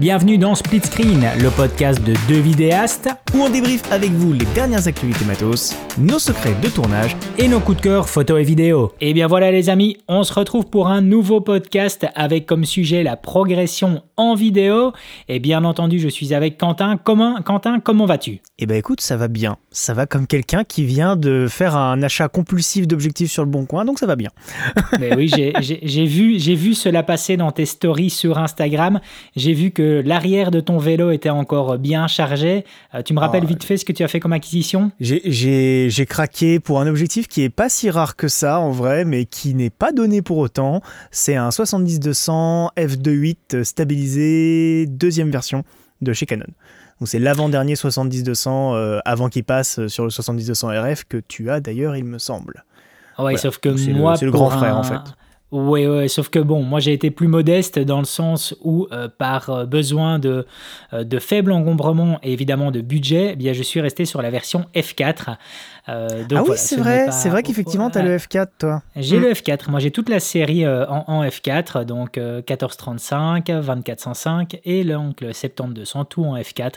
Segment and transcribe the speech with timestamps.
[0.00, 4.44] Bienvenue dans Split Screen, le podcast de deux vidéastes où on débriefe avec vous les
[4.54, 8.92] dernières activités matos, nos secrets de tournage et nos coups de cœur photo et vidéo.
[9.00, 13.02] Et bien voilà les amis, on se retrouve pour un nouveau podcast avec comme sujet
[13.02, 14.92] la progression en vidéo.
[15.28, 16.98] Et bien entendu, je suis avec Quentin.
[17.02, 18.40] Comment, Quentin, comment vas-tu?
[18.58, 19.56] Eh ben écoute, ça va bien.
[19.70, 23.64] Ça va comme quelqu'un qui vient de faire un achat compulsif d'objectifs sur le bon
[23.64, 24.30] coin, donc ça va bien.
[25.00, 29.00] Mais oui, j'ai vu, vu cela passer dans tes stories sur Instagram.
[29.36, 32.64] J'ai vu que l'arrière de ton vélo était encore bien chargé.
[32.94, 36.06] Euh, tu me rappelles ah, vite fait ce que tu as fait comme acquisition J'ai
[36.08, 39.54] craqué pour un objectif qui est pas si rare que ça en vrai, mais qui
[39.54, 40.82] n'est pas donné pour autant.
[41.10, 45.64] C'est un 70-200 f2.8 stabilisé deuxième version
[46.00, 46.46] de chez Canon.
[46.98, 51.60] Donc c'est l'avant-dernier 70-200 euh, avant qu'il passe sur le 70-200 RF que tu as
[51.60, 52.64] d'ailleurs, il me semble.
[53.18, 55.00] Ouais, sauf que moi, c'est le, grand frère en fait.
[55.52, 59.08] Oui, ouais, sauf que bon, moi j'ai été plus modeste dans le sens où, euh,
[59.08, 60.46] par euh, besoin de,
[60.92, 64.66] euh, de faible encombrement et évidemment de budget, eh je suis resté sur la version
[64.76, 65.38] F4
[65.88, 68.82] euh, ah oui, c'est vrai, c'est vrai qu'effectivement, tu as le F4, toi.
[68.96, 69.70] J'ai le F4.
[69.70, 76.04] Moi, j'ai toute la série euh, en, F4, donc 1435, 2405 et donc le 7200,
[76.04, 76.74] tout en F4.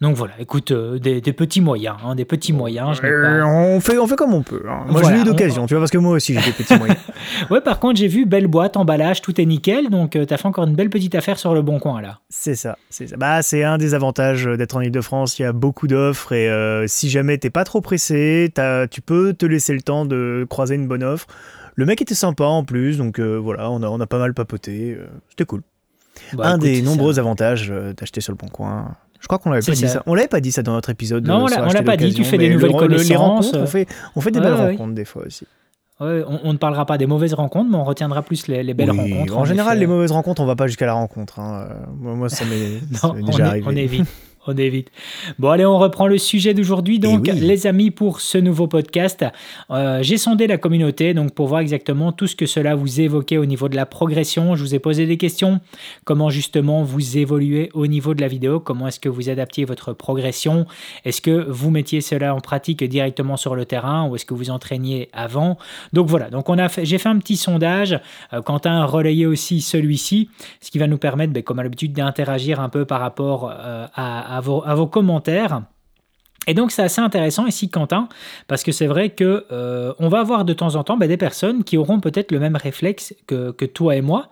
[0.00, 3.00] Donc voilà, écoute, euh, des, petits moyens, hein, des petits moyens.
[3.02, 4.64] on, fait, on fait comme on peut.
[4.68, 4.84] Hein.
[4.88, 6.98] Moi, j'ai eu d'occasion, tu vois, parce que moi aussi, j'ai des petits moyens.
[7.50, 10.46] ouais, par contre, j'ai vu belle boîte, emballage, tout est nickel, donc tu as fait
[10.46, 12.18] encore une belle petite affaire sur le bon coin, là.
[12.28, 13.16] C'est ça, c'est ça.
[13.16, 15.38] Bah, c'est un des avantages d'être en Ile-de-France.
[15.38, 18.49] Il y a beaucoup d'offres et si jamais t'es pas trop pressé,
[18.90, 21.26] tu peux te laisser le temps de croiser une bonne offre.
[21.74, 24.34] Le mec était sympa en plus, donc euh, voilà, on a, on a pas mal
[24.34, 24.96] papoté.
[24.98, 25.62] Euh, c'était cool.
[26.34, 28.96] Bah, un des nombreux avantages euh, d'acheter sur le bon coin.
[29.20, 30.02] Je crois qu'on l'avait pas dit ça.
[30.06, 31.26] On l'avait pas dit ça dans notre épisode.
[31.26, 32.12] Non, on l'a pas dit.
[32.12, 33.54] Tu fais des nouvelles connaissances.
[33.54, 35.46] on fait, on fait des belles rencontres des fois aussi.
[36.00, 39.36] on, ne parlera pas des mauvaises rencontres, mais on retiendra plus les, belles rencontres.
[39.36, 41.38] En, général, les mauvaises rencontres, on va pas jusqu'à la rencontre.
[41.38, 41.68] Hein.
[41.98, 43.66] Moi, ça m'est déjà arrivé.
[43.66, 44.08] On évite
[44.50, 44.90] on évite.
[45.38, 46.96] Bon, allez, on reprend le sujet d'aujourd'hui.
[46.96, 49.24] Eh donc, les amis, pour ce nouveau podcast,
[49.70, 53.36] euh, j'ai sondé la communauté donc pour voir exactement tout ce que cela vous évoquait
[53.36, 54.56] au niveau de la progression.
[54.56, 55.60] Je vous ai posé des questions.
[56.04, 58.60] Comment justement vous évoluez au niveau de la vidéo?
[58.60, 60.66] Comment est-ce que vous adaptiez votre progression?
[61.04, 64.50] Est-ce que vous mettiez cela en pratique directement sur le terrain ou est-ce que vous
[64.50, 65.58] entraîniez avant?
[65.92, 66.30] Donc voilà.
[66.30, 67.98] Donc on a fait, j'ai fait un petit sondage.
[68.32, 70.28] Euh, Quentin a relayé aussi celui-ci,
[70.60, 73.86] ce qui va nous permettre, ben, comme à l'habitude, d'interagir un peu par rapport euh,
[73.94, 75.62] à à vos, commentaires.
[76.46, 78.08] Et donc c'est assez intéressant ici Quentin,
[78.48, 81.18] parce que c'est vrai que euh, on va avoir de temps en temps bah, des
[81.18, 84.30] personnes qui auront peut-être le même réflexe que, toi et moi.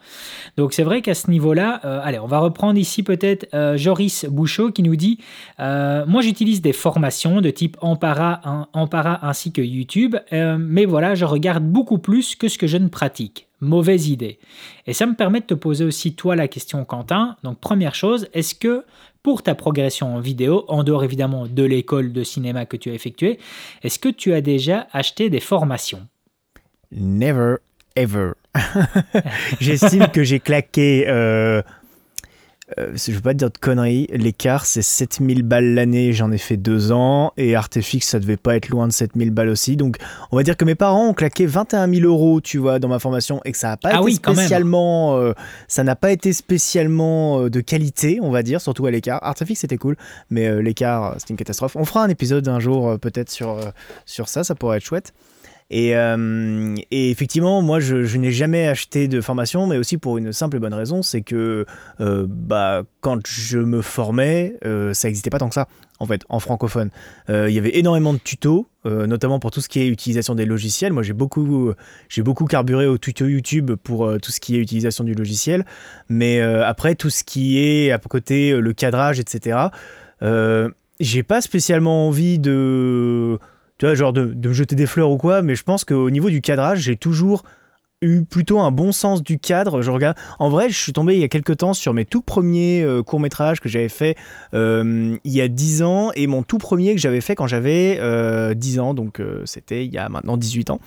[0.57, 4.25] Donc c'est vrai qu'à ce niveau-là, euh, allez, on va reprendre ici peut-être euh, Joris
[4.25, 5.19] Bouchot qui nous dit
[5.59, 11.65] Moi j'utilise des formations de type Ampara, Ampara ainsi que YouTube, mais voilà, je regarde
[11.65, 13.48] beaucoup plus que ce que je ne pratique.
[13.61, 14.39] Mauvaise idée.
[14.87, 17.37] Et ça me permet de te poser aussi toi la question Quentin.
[17.43, 18.85] Donc première chose, est-ce que
[19.23, 22.95] pour ta progression en vidéo, en dehors évidemment de l'école de cinéma que tu as
[22.95, 23.39] effectuée,
[23.83, 26.07] est-ce que tu as déjà acheté des formations?
[26.93, 27.57] Never,
[27.97, 28.33] ever.
[29.61, 31.63] J'estime que j'ai claqué euh,
[32.77, 36.39] euh, je veux pas te dire de conneries, l'écart c'est 7000 balles l'année, j'en ai
[36.39, 39.97] fait deux ans, et Artefix ça devait pas être loin de 7000 balles aussi, donc
[40.33, 42.99] on va dire que mes parents ont claqué 21 000 euros, tu vois, dans ma
[42.99, 45.33] formation, et que ça n'a pas, ah été spécialement, euh,
[45.67, 49.19] ça n'a pas été spécialement euh, de qualité, on va dire, surtout à l'écart.
[49.23, 49.97] Artefix c'était cool,
[50.31, 51.75] mais l'écart c'était une catastrophe.
[51.77, 53.59] On fera un épisode un jour peut-être sur,
[54.05, 55.15] sur ça, ça pourrait être chouette.
[55.73, 60.57] Euh, et, effectivement, moi, je, n'ai jamais acheté de formation, mais aussi pour une simple
[60.57, 61.67] et bonne raison, c'est que
[62.01, 65.69] euh, bah, quand je me formais, euh, ça n'existait pas tant que ça,
[65.99, 66.91] en fait, en francophone.
[67.29, 70.93] Il y avait énormément de tutos, notamment pour tout ce qui est utilisation des logiciels.
[70.93, 71.73] Moi, j'ai beaucoup,
[72.09, 75.67] j'ai beaucoup carburé au tuto YouTube pour tout ce qui est utilisation du logiciel,
[76.09, 79.59] mais après, tout ce qui est à côté, le cadrage, etc.,
[81.01, 83.39] j'ai pas spécialement envie de
[83.79, 86.31] tu vois, genre de, de, jeter des fleurs ou quoi, mais je pense qu'au niveau
[86.31, 87.45] du cadrage, j'ai toujours
[88.01, 89.83] eu plutôt un bon sens du cadre.
[89.83, 90.17] Je regarde.
[90.39, 93.03] En vrai, je suis tombé il y a quelques temps sur mes tout premiers euh,
[93.03, 94.17] courts métrages que j'avais fait
[94.55, 97.99] euh, il y a 10 ans et mon tout premier que j'avais fait quand j'avais
[98.01, 100.81] euh, 10 ans, donc euh, c'était il y a maintenant 18 ans.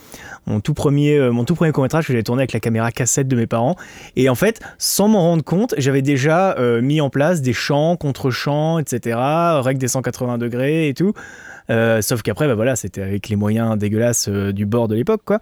[0.45, 3.27] Mon tout premier, mon tout premier court métrage que j'avais tourné avec la caméra cassette
[3.27, 3.75] de mes parents.
[4.16, 8.80] Et en fait, sans m'en rendre compte, j'avais déjà mis en place des champs, contre-champs,
[8.80, 9.18] etc.,
[9.62, 11.13] règle des 180 degrés et tout.
[11.71, 15.21] Euh, sauf qu'après, bah voilà, c'était avec les moyens dégueulasses euh, du bord de l'époque,
[15.25, 15.39] quoi.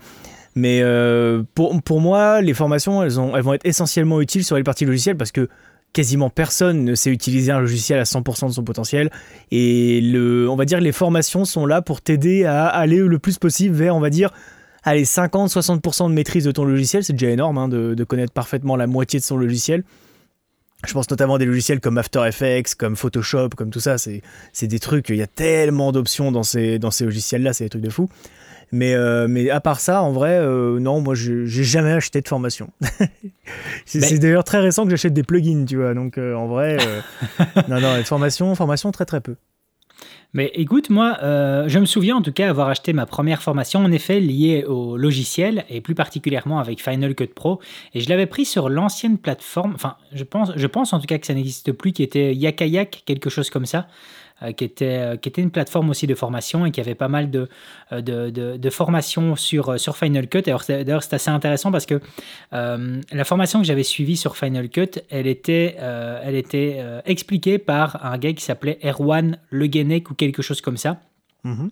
[0.55, 4.55] Mais euh, pour, pour, moi, les formations, elles, ont, elles vont être essentiellement utiles sur
[4.55, 5.47] les parties logicielles parce que
[5.93, 9.09] quasiment personne ne sait utiliser un logiciel à 100% de son potentiel.
[9.51, 13.37] Et le, on va dire les formations sont là pour t'aider à aller le plus
[13.37, 14.31] possible vers, on va dire,
[14.83, 17.03] allez, 50-60% de maîtrise de ton logiciel.
[17.03, 19.83] C'est déjà énorme hein, de, de, connaître parfaitement la moitié de son logiciel.
[20.87, 23.97] Je pense notamment à des logiciels comme After Effects, comme Photoshop, comme tout ça.
[23.97, 27.69] C'est des trucs, il y a tellement d'options dans ces, dans ces logiciels-là, c'est des
[27.69, 28.09] trucs de fou.
[28.71, 32.27] Mais, euh, mais à part ça, en vrai, euh, non, moi, j'ai jamais acheté de
[32.27, 32.69] formation.
[33.85, 35.93] c'est d'ailleurs très récent que j'achète des plugins, tu vois.
[35.93, 36.77] Donc, euh, en vrai,
[37.67, 39.35] non, non, formation, formation, très, très peu.
[40.33, 43.91] Mais écoute, moi, je me souviens en tout cas avoir acheté ma première formation, en
[43.91, 47.59] effet, liée au logiciel, et plus particulièrement avec Final Cut Pro.
[47.95, 51.17] Et je l'avais pris sur l'ancienne plateforme, enfin, je pense, je pense en tout cas
[51.17, 53.87] que ça n'existe plus, qui était Yakayak, quelque chose comme ça.
[54.41, 57.09] Euh, qui, était, euh, qui était une plateforme aussi de formation et qui avait pas
[57.09, 57.49] mal de,
[57.91, 60.43] euh, formations sur, sur Final Cut.
[60.43, 60.63] D'ailleurs,
[61.03, 61.99] c'est assez intéressant parce que
[62.51, 68.17] la formation que j'avais suivie sur Final Cut, elle était, elle était expliquée par un
[68.17, 70.97] gars qui s'appelait Erwan Le Guenec ou quelque chose comme ça.
[71.45, 71.69] Mhm.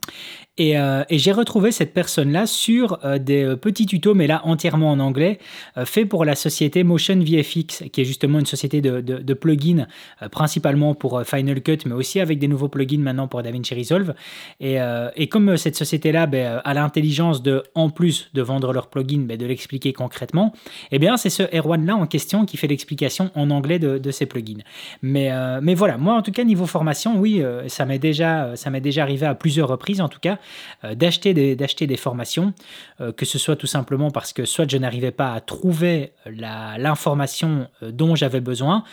[0.59, 4.91] Euh, et, j'ai retrouvé cette personne-là sur euh, des euh, petits tutos, mais là entièrement
[4.91, 5.39] en anglais,
[5.85, 9.87] fait pour la société Motion VFX, qui est justement une société de, plugins,
[10.31, 14.13] principalement pour Final Cut, mais aussi avec des nouveaux plugins maintenant pour DaVinci Resolve.
[14.59, 19.37] Et, comme cette société-là ben, a l'intelligence de, en plus de vendre leurs plugins, ben,
[19.37, 20.53] de l'expliquer concrètement,
[20.91, 24.25] eh bien c'est ce Erwan-là en question qui fait l'explication en anglais de, de ces
[24.25, 24.63] plugins.
[25.01, 25.29] Mais,
[25.75, 29.56] voilà, moi en tout cas, niveau formation, oui, ça m'est déjà, déjà arrivé à plusieurs
[29.61, 30.37] reprises en tout cas,
[30.83, 32.53] euh, d'acheter des, des formations,
[33.01, 37.67] euh, que ce soit tout simplement parce que soit je n'arrivais pas à trouver l'information
[37.83, 38.83] euh, dont j'avais besoin,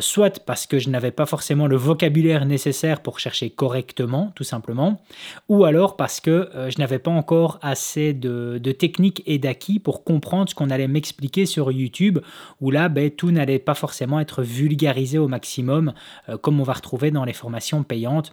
[0.00, 5.00] soit parce que je n'avais pas forcément le vocabulaire nécessaire pour chercher correctement, tout simplement,
[5.48, 10.04] ou alors parce que je n'avais pas encore assez de, de techniques et d'acquis pour
[10.04, 12.18] comprendre ce qu'on allait m'expliquer sur YouTube,
[12.60, 15.92] où là, ben, tout n'allait pas forcément être vulgarisé au maximum,
[16.42, 18.32] comme on va retrouver dans les formations payantes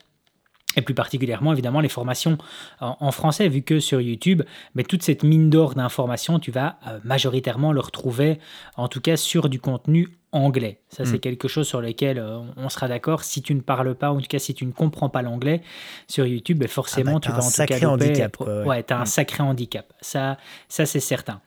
[0.76, 2.38] et plus particulièrement évidemment les formations
[2.80, 4.44] en, français, vu que sur YouTube,
[4.76, 8.40] mais toute cette mine d'or d'informations, tu vas euh, majoritairement le retrouver,
[8.76, 10.80] en tout cas sur du contenu anglais.
[10.90, 11.20] Ça, c'est mm.
[11.20, 13.24] quelque chose sur lequel euh, on sera d'accord.
[13.24, 15.62] Si tu ne parles pas, en tout cas si tu ne comprends pas l'anglais
[16.08, 18.40] sur YouTube, ben, forcément ah bah, tu vas en tout cas handicap.
[18.66, 19.06] ouais, tu as un mm.
[19.06, 19.94] sacré handicap.
[20.02, 20.38] Ça,
[20.68, 21.40] ça c'est certain.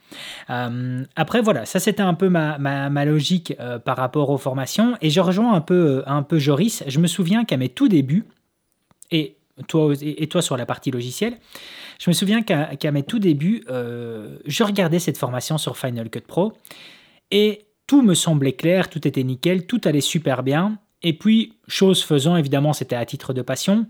[0.50, 4.96] Euh, après, voilà, ça c'était un peu ma, ma, logique par rapport aux formations.
[5.00, 6.84] Et je rejoins un peu, un peu Joris.
[6.87, 8.25] Je me souviens qu'à mes tout débuts,
[9.11, 9.37] et
[9.69, 11.38] toi, et toi sur la partie logicielle,
[11.99, 16.20] je me souviens qu'à mes tout débuts, euh, je regardais cette formation sur Final Cut
[16.20, 16.53] Pro
[17.31, 20.79] et tout me semblait clair, tout était nickel, tout allait super bien.
[21.03, 23.87] Et puis, chose faisant, évidemment, c'était à titre de passion,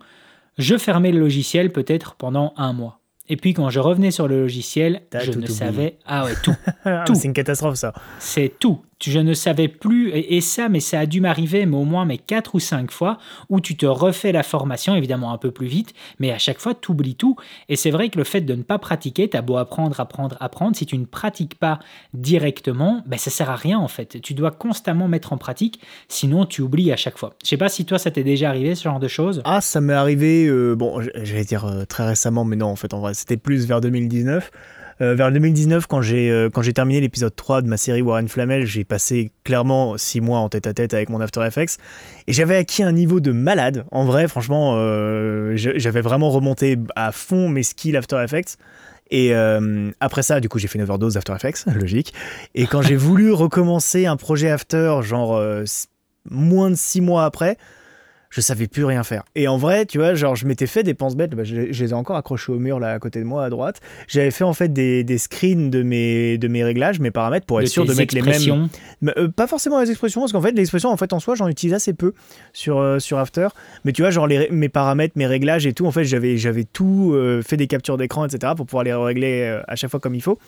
[0.59, 3.01] je fermais le logiciel peut-être pendant un mois.
[3.29, 5.99] Et puis quand je revenais sur le logiciel, je ne savais...
[6.07, 6.55] Ah ouais, tout.
[7.07, 7.15] tout.
[7.15, 7.93] C'est une catastrophe ça.
[8.21, 11.85] C'est tout je ne savais plus, et, ça, mais ça a dû m'arriver, mais au
[11.85, 13.19] moins mais quatre ou cinq fois,
[13.51, 16.75] où tu te refais la formation, évidemment un peu plus vite, mais à chaque fois,
[16.75, 17.37] tu oublies tout.
[17.69, 20.37] Et c'est vrai que le fait de ne pas pratiquer, tu as beau apprendre, apprendre,
[20.41, 21.79] apprendre, si tu ne pratiques pas
[22.15, 24.21] directement, ben ça sert à rien en fait.
[24.23, 27.35] Tu dois constamment mettre en pratique, sinon tu oublies à chaque fois.
[27.43, 29.43] Je sais pas si toi, ça t'est déjà arrivé, ce genre de choses.
[29.45, 32.95] Ah, ça m'est arrivé, euh, bon, j'allais dire euh, très récemment, mais non, en fait,
[32.95, 34.51] en vrai, c'était plus vers 2019.
[35.01, 38.29] Euh, vers 2019, quand j'ai euh, quand j'ai terminé l'épisode 3 de ma série Warren
[38.29, 41.79] Flamel, j'ai passé clairement 6 mois en tête à tête avec mon After Effects
[42.27, 43.85] et j'avais acquis un niveau de malade.
[43.91, 48.57] En vrai, franchement, euh, j'avais vraiment remonté à fond mes skills After Effects.
[49.11, 49.33] Et
[50.01, 52.13] après ça, du coup, j'ai fait une overdose d'After Effects, logique.
[52.57, 55.41] Et quand j'ai voulu recommencer un projet After, genre
[56.29, 57.57] moins de 6 mois après,
[58.37, 59.23] je savais plus rien faire.
[59.35, 61.91] Et en vrai, tu vois, genre, je m'étais fait des penses bêtes, bah, je, les
[61.91, 63.81] ai encore accrochés au mur là à côté de moi à droite.
[64.09, 67.63] J'avais fait en fait des, des, screens de mes, de mes réglages, mes paramètres pour
[67.63, 68.69] être sûr de mettre les mêmes.
[69.17, 71.49] Euh, pas forcément les expressions, parce qu'en fait, les expressions, en fait, en soi, j'en
[71.49, 72.13] utilise assez peu
[72.53, 73.49] sur, euh, sur After.
[73.87, 76.65] Mais tu vois, genre, les, mes paramètres, mes réglages et tout, en fait, j'avais, j'avais
[76.65, 80.15] tout euh, fait des captures d'écran, etc., pour pouvoir les régler à chaque fois comme
[80.15, 80.39] il faut.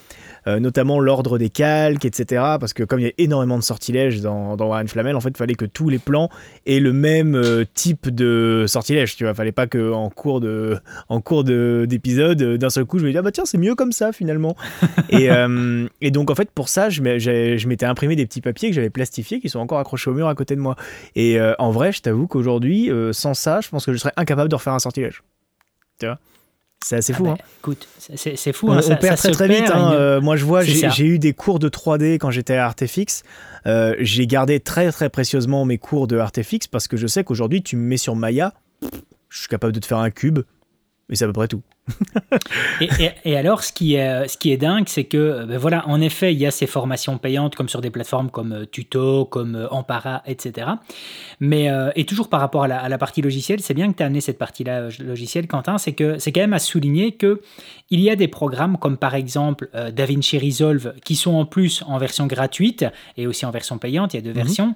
[0.47, 2.43] notamment l'ordre des calques, etc.
[2.61, 5.31] Parce que comme il y a énormément de sortilèges dans, dans Warren Flamel, en fait,
[5.31, 6.29] il fallait que tous les plans
[6.67, 9.35] aient le même type de sortilège, tu vois.
[9.35, 13.17] Fallait pas que en cours de, en cours d'épisode, d'un seul coup, je me dis
[13.17, 14.57] ah bah tiens, c'est mieux comme ça finalement.
[15.11, 17.01] et, euh, et, donc en fait pour ça, je
[17.69, 20.35] m'étais imprimé des petits papiers que j'avais plastifiés qui sont encore accrochés au mur à
[20.35, 20.75] côté de moi.
[21.15, 24.13] Et euh, en vrai, je t'avoue qu'aujourd'hui, euh, sans ça, je pense que je serais
[24.17, 25.23] incapable de refaire un sortilège.
[26.01, 26.19] Tu vois?
[26.85, 27.25] C'est assez fou.
[27.27, 27.47] Ah bah, hein.
[27.61, 28.69] Écoute, c'est fou.
[28.69, 29.71] On, hein, perd très très vite.
[29.71, 30.21] Hein.
[30.21, 33.23] moi, je vois, j'ai eu des cours de 3D quand j'étais à Artefix.
[33.67, 37.63] Euh, j'ai gardé très très précieusement mes cours de Artefix parce que je sais qu'aujourd'hui,
[37.63, 38.55] tu me mets sur Maya,
[39.29, 40.41] je suis capable de te faire un cube,
[41.11, 41.63] et c'est à peu près tout.
[43.25, 46.33] Et, alors, ce qui est, ce qui est dingue, c'est que, ben voilà, en effet,
[46.33, 49.69] il y a ces formations payantes comme sur des plateformes comme euh, Tuto, comme euh,
[49.71, 50.69] Ampara, etc.
[51.41, 54.07] Mais, euh, et toujours par rapport à la, partie logicielle, c'est bien que tu as
[54.07, 57.41] amené cette partie-là logicielle, Quentin, c'est que c'est quand même à souligner que
[57.91, 61.97] il y a des programmes comme par exemple DaVinci Resolve qui sont en plus en
[61.97, 62.85] version gratuite
[63.17, 64.37] et aussi en version payante, il y a deux mhm.
[64.37, 64.75] versions,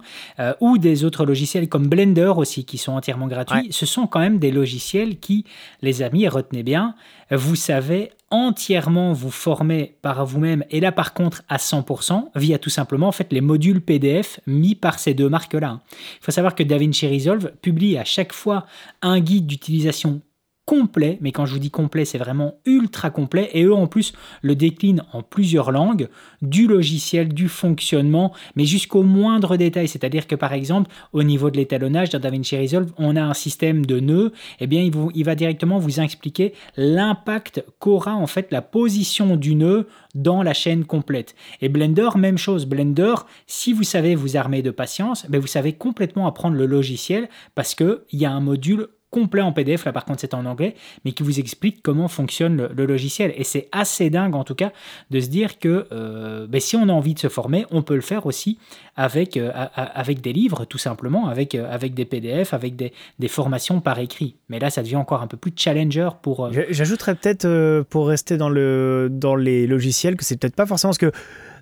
[0.60, 3.68] ou des autres logiciels comme Blender aussi qui sont entièrement gratuits.
[3.70, 5.44] Ce sont quand même des logiciels qui,
[5.82, 6.94] les amis, retenez bien,
[7.30, 12.70] vous savez entièrement vous former par vous-même et là par contre à 100% via tout
[12.70, 15.80] simplement en fait les modules PDF mis par ces deux marques-là.
[15.90, 18.66] Il faut savoir que DaVinci Resolve publie à chaque fois
[19.02, 20.22] un guide d'utilisation
[20.72, 24.14] complet, mais quand je vous dis complet, c'est vraiment ultra complet, et eux en plus
[24.40, 26.08] le déclinent en plusieurs langues,
[26.40, 31.58] du logiciel, du fonctionnement, mais jusqu'au moindre détail, c'est-à-dire que par exemple, au niveau de
[31.58, 35.34] l'étalonnage dans DaVinci Resolve, on a un système de nœuds, et eh bien il, va
[35.34, 41.34] directement vous expliquer l'impact qu'aura en fait la position du nœud dans la chaîne complète.
[41.60, 45.74] Et Blender, même chose, Blender, si vous savez vous armer de patience, ben vous savez
[45.74, 50.04] complètement apprendre le logiciel parce qu'il y a un module complet en PDF, là par
[50.04, 53.32] contre c'est en anglais, mais qui vous explique comment fonctionne le, logiciel.
[53.36, 54.72] Et c'est assez dingue en tout cas
[55.10, 57.94] de se dire que euh, ben, si on a envie de se former, on peut
[57.94, 58.58] le faire aussi
[58.96, 62.92] avec, euh, avec des livres tout simplement, avec, euh, des PDF, avec des,
[63.28, 64.36] formations par écrit.
[64.48, 66.50] Mais là ça devient encore un peu plus challenger pour...
[66.70, 71.12] J'ajouterais peut-être pour rester dans, dans les logiciels que c'est peut-être pas forcément ce que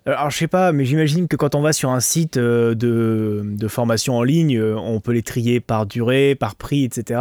[0.07, 3.69] alors je sais pas, mais j'imagine que quand on va sur un site euh, de,
[3.69, 7.21] formation en ligne, euh, on peut les trier par durée, par prix, etc.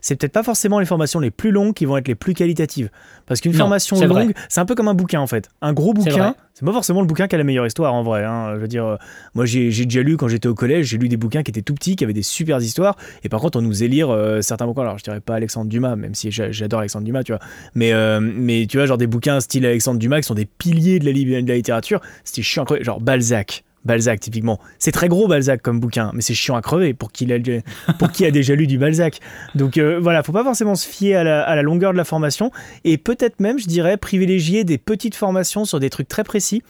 [0.00, 2.90] C'est peut-être pas forcément les formations les plus longues qui vont être les plus qualitatives.
[3.26, 5.48] Parce qu'une formation longue, c'est un peu comme un bouquin en fait.
[5.60, 8.24] Un gros bouquin, c'est pas forcément le bouquin qui a la meilleure histoire en vrai.
[8.24, 8.58] Hein.
[8.66, 8.98] Dire,
[9.34, 11.74] moi j'ai déjà lu quand j'étais au collège, j'ai lu des bouquins qui étaient tout
[11.74, 12.96] petits, qui avaient des super histoires.
[13.22, 14.82] Et par contre, on nous faisait lire certains bouquins.
[14.82, 17.40] Alors je dirais pas Alexandre Dumas, même si j'adore Alexandre Dumas, tu vois.
[17.76, 21.04] Mais, mais tu vois, genre des bouquins style Alexandre Dumas qui sont des piliers de
[21.04, 22.64] la, littérature c'était chiant.
[22.80, 23.62] Genre Balzac.
[23.84, 24.58] Balzac, typiquement.
[24.78, 28.54] C'est très gros, Balzac, comme bouquin, mais c'est chiant à crever pour qui, a, déjà
[28.54, 29.20] lu du Balzac.
[29.54, 32.50] Donc euh, voilà, faut pas forcément se fier à la, longueur de la formation
[32.84, 36.62] et peut-être même, je dirais, privilégier des petites formations sur des trucs très précis.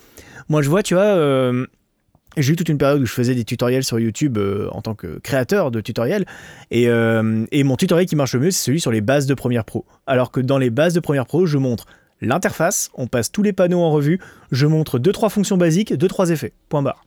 [0.48, 1.66] Moi, je vois, tu vois, euh,
[2.36, 4.94] j'ai eu toute une période où je faisais des tutoriels sur YouTube euh, en tant
[4.94, 6.24] que créateur de tutoriels.
[6.70, 9.64] Et, et, mon tutoriel qui marche le mieux, c'est celui sur les bases de Premiere
[9.64, 9.84] Pro.
[10.06, 11.86] Alors que dans les bases de Premiere Pro, je montre
[12.20, 14.20] l'interface, on passe tous les panneaux en revue,
[14.50, 17.04] je montre 2-3 fonctions basiques, 2-3 effets, point barre.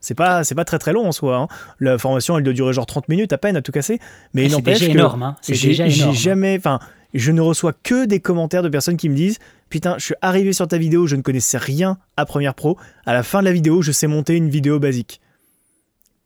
[0.00, 1.36] C'est pas, c'est pas très très long en soi.
[1.36, 1.48] Hein.
[1.80, 3.98] La formation, elle doit durer genre 30 minutes à peine à tout casser.
[4.32, 5.36] Mais il n'empêche que énorme, hein.
[5.46, 6.78] j'ai jamais, enfin,
[7.12, 9.38] je ne reçois que des commentaires de personnes qui me disent
[9.68, 12.78] Putain, je suis arrivé sur ta vidéo, je ne connaissais rien à Premiere Pro.
[13.04, 15.20] À la fin de la vidéo, je sais monter une vidéo basique.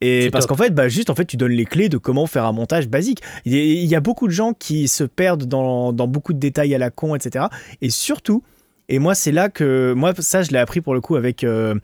[0.00, 2.46] Et parce qu'en fait, bah, juste en fait, tu donnes les clés de comment faire
[2.46, 3.20] un montage basique.
[3.44, 6.78] Il y a beaucoup de gens qui se perdent dans, dans beaucoup de détails à
[6.78, 7.46] la con, etc.
[7.82, 8.42] Et surtout,
[8.88, 11.74] et moi, c'est là que moi, ça, je l'ai appris pour le coup avec euh,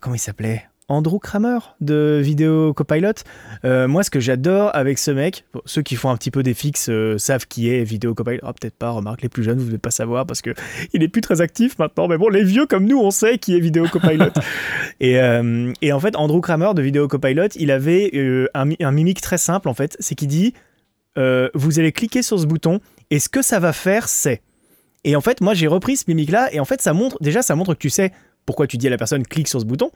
[0.00, 0.67] comment il s'appelait?
[0.88, 3.12] Andrew Kramer de Vidéo Copilot.
[3.64, 6.54] Euh, moi, ce que j'adore avec ce mec, ceux qui font un petit peu des
[6.54, 8.40] fixes euh, savent qui est Vidéo Copilot.
[8.42, 10.54] Ah, peut-être pas, remarque, les plus jeunes, vous ne devez pas savoir parce que
[10.94, 12.08] il est plus très actif maintenant.
[12.08, 14.32] Mais bon, les vieux comme nous, on sait qui est Vidéo Copilot.
[15.00, 19.20] et, euh, et, en fait, Andrew Kramer de Vidéo Copilot, il avait un, un, mimique
[19.20, 19.96] très simple en fait.
[20.00, 20.54] C'est qu'il dit
[21.16, 22.80] Vous allez cliquer sur ce bouton
[23.10, 24.40] et ce que ça va faire, c'est.
[25.04, 27.42] Et en fait, moi, j'ai repris ce mimique là et en fait, ça montre, déjà,
[27.42, 28.12] ça montre que tu sais
[28.46, 29.90] pourquoi tu dis à la personne clique sur ce bouton.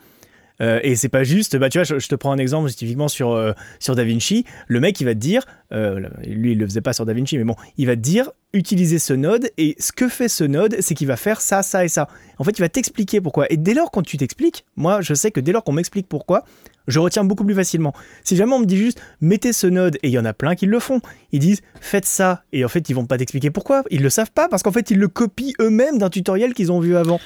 [0.60, 3.32] Euh, et c'est pas juste, bah tu vois, je, te prends un exemple typiquement sur,
[3.32, 4.44] euh, sur DaVinci.
[4.68, 7.44] Le mec, il va te dire, euh, lui, il le faisait pas sur DaVinci, mais
[7.44, 9.50] bon, il va te dire, utiliser ce node.
[9.58, 12.08] Et ce que fait ce node, c'est qu'il va faire ça, ça et ça.
[12.38, 13.46] En fait, il va t'expliquer pourquoi.
[13.50, 16.44] Et dès lors quand tu t'expliques, moi, je sais que dès lors qu'on m'explique pourquoi,
[16.88, 17.92] je retiens beaucoup plus facilement.
[18.24, 20.54] Si jamais on me dit juste mettez ce node, et il y en a plein
[20.54, 21.00] qui le font,
[21.32, 23.84] ils disent faites ça, et en fait ils vont pas t'expliquer pourquoi.
[23.90, 26.80] Ils le savent pas parce qu'en fait ils le copient eux-mêmes d'un tutoriel qu'ils ont
[26.80, 27.20] vu avant.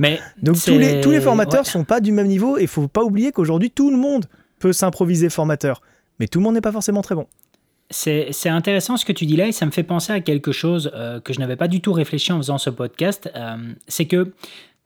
[0.00, 2.88] Mais Donc tous les, tous les formateurs sont pas du même niveau et il faut
[2.88, 4.26] pas oublier qu'aujourd'hui tout le monde
[4.58, 5.82] peut s'improviser formateur,
[6.18, 7.26] mais tout le monde n'est pas forcément très bon.
[7.90, 10.90] C'est intéressant ce que tu dis là et ça me fait penser à quelque chose
[10.94, 13.30] euh, que je n'avais pas du tout réfléchi en faisant ce podcast.
[13.34, 13.56] Euh,
[13.86, 14.34] c'est que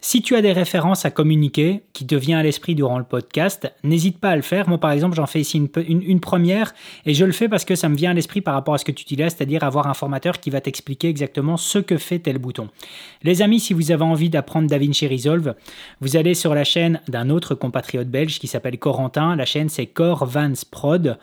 [0.05, 3.73] si tu as des références à communiquer qui te vient à l'esprit durant le podcast,
[3.85, 4.69] n'hésite pas à le faire.
[4.69, 6.75] Moi, par exemple, j'en fais ici une, première
[7.07, 8.85] et je le fais parce que ça me vient à l'esprit par rapport à ce
[8.85, 12.39] que tu là, c'est-à-dire avoir un formateur qui va t'expliquer exactement ce que fait tel
[12.39, 12.69] bouton.
[13.23, 15.55] Les amis, si vous avez envie d'apprendre DaVinci Resolve,
[16.01, 19.37] vous allez sur la chaîne d'un autre compatriote belge qui s'appelle Corentin.
[19.37, 21.17] La chaîne, c'est Cor Vance Prod.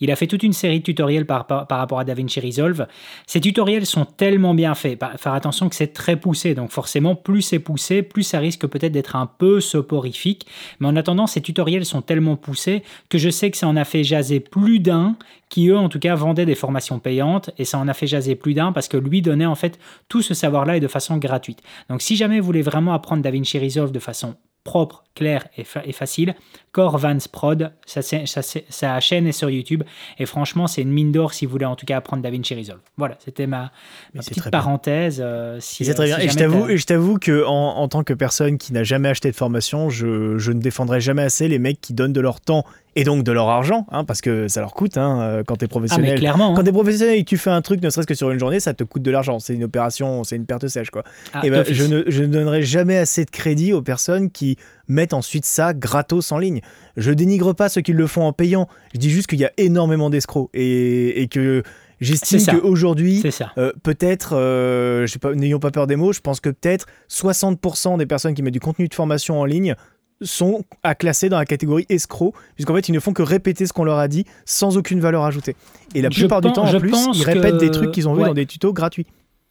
[0.00, 2.86] Il a fait toute une série de tutoriels par, par, rapport à DaVinci Resolve.
[3.26, 5.00] Ces tutoriels sont tellement bien faits.
[5.16, 8.92] Faire attention que c'est très poussé, donc forcément, plus c'est poussé, plus ça risque peut-être
[8.92, 10.46] d'être un peu soporifique.
[10.80, 13.84] Mais en attendant, ces tutoriels sont tellement poussés que je sais que ça en a
[13.84, 15.16] fait jaser plus d'un
[15.48, 17.50] qui, eux, en tout cas, vendaient des formations payantes.
[17.58, 19.78] Et ça en a fait jaser plus d'un parce que lui donnait en fait
[20.08, 21.60] tout ce savoir-là et de façon gratuite.
[21.88, 26.34] Donc, si jamais vous voulez vraiment apprendre DaVinci Resolve de façon propre, clair et, facile.
[26.70, 27.00] Core
[27.32, 29.82] Prod, sa, chaîne est sur YouTube.
[30.18, 32.80] Et franchement, c'est une mine d'or si vous voulez en tout cas apprendre DaVinci Resolve.
[32.96, 33.72] Voilà, c'était ma,
[34.14, 35.20] petite parenthèse.
[35.24, 36.18] Euh, c'est très bien.
[36.18, 39.30] et, je t'avoue, et je t'avoue que en, tant que personne qui n'a jamais acheté
[39.30, 42.64] de formation, je, je ne défendrai jamais assez les mecs qui donnent de leur temps
[42.96, 45.68] et donc de leur argent, hein, parce que ça leur coûte hein, euh, quand t'es
[45.68, 46.14] professionnel.
[46.14, 48.30] Ah, clairement, Quand t'es professionnel et que tu fais un truc, ne serait-ce que sur
[48.30, 49.38] une journée, ça te coûte de l'argent.
[49.38, 51.04] C'est une opération, c'est une perte sèche, quoi.
[51.34, 54.56] Ah, et ben, je, ne, je ne donnerai jamais assez de crédit aux personnes qui
[54.88, 56.60] mettent ensuite ça gratos en ligne.
[56.96, 58.68] Je dénigre pas ceux qui le font en payant.
[58.94, 61.62] Je dis juste qu'il y a énormément d'escrocs et, et que
[62.00, 63.22] J'estime qu'aujourd'hui,
[63.56, 68.34] euh, peut-être, euh, n'ayons pas peur des mots, je pense que peut-être 60% des personnes
[68.34, 69.74] qui mettent du contenu de formation en ligne
[70.22, 73.72] sont à classer dans la catégorie escroc, puisqu'en fait, ils ne font que répéter ce
[73.72, 75.56] qu'on leur a dit sans aucune valeur ajoutée.
[75.94, 78.34] Et la plupart du temps, en plus, ils répètent des trucs qu'ils ont vus dans
[78.34, 79.06] des tutos gratuits.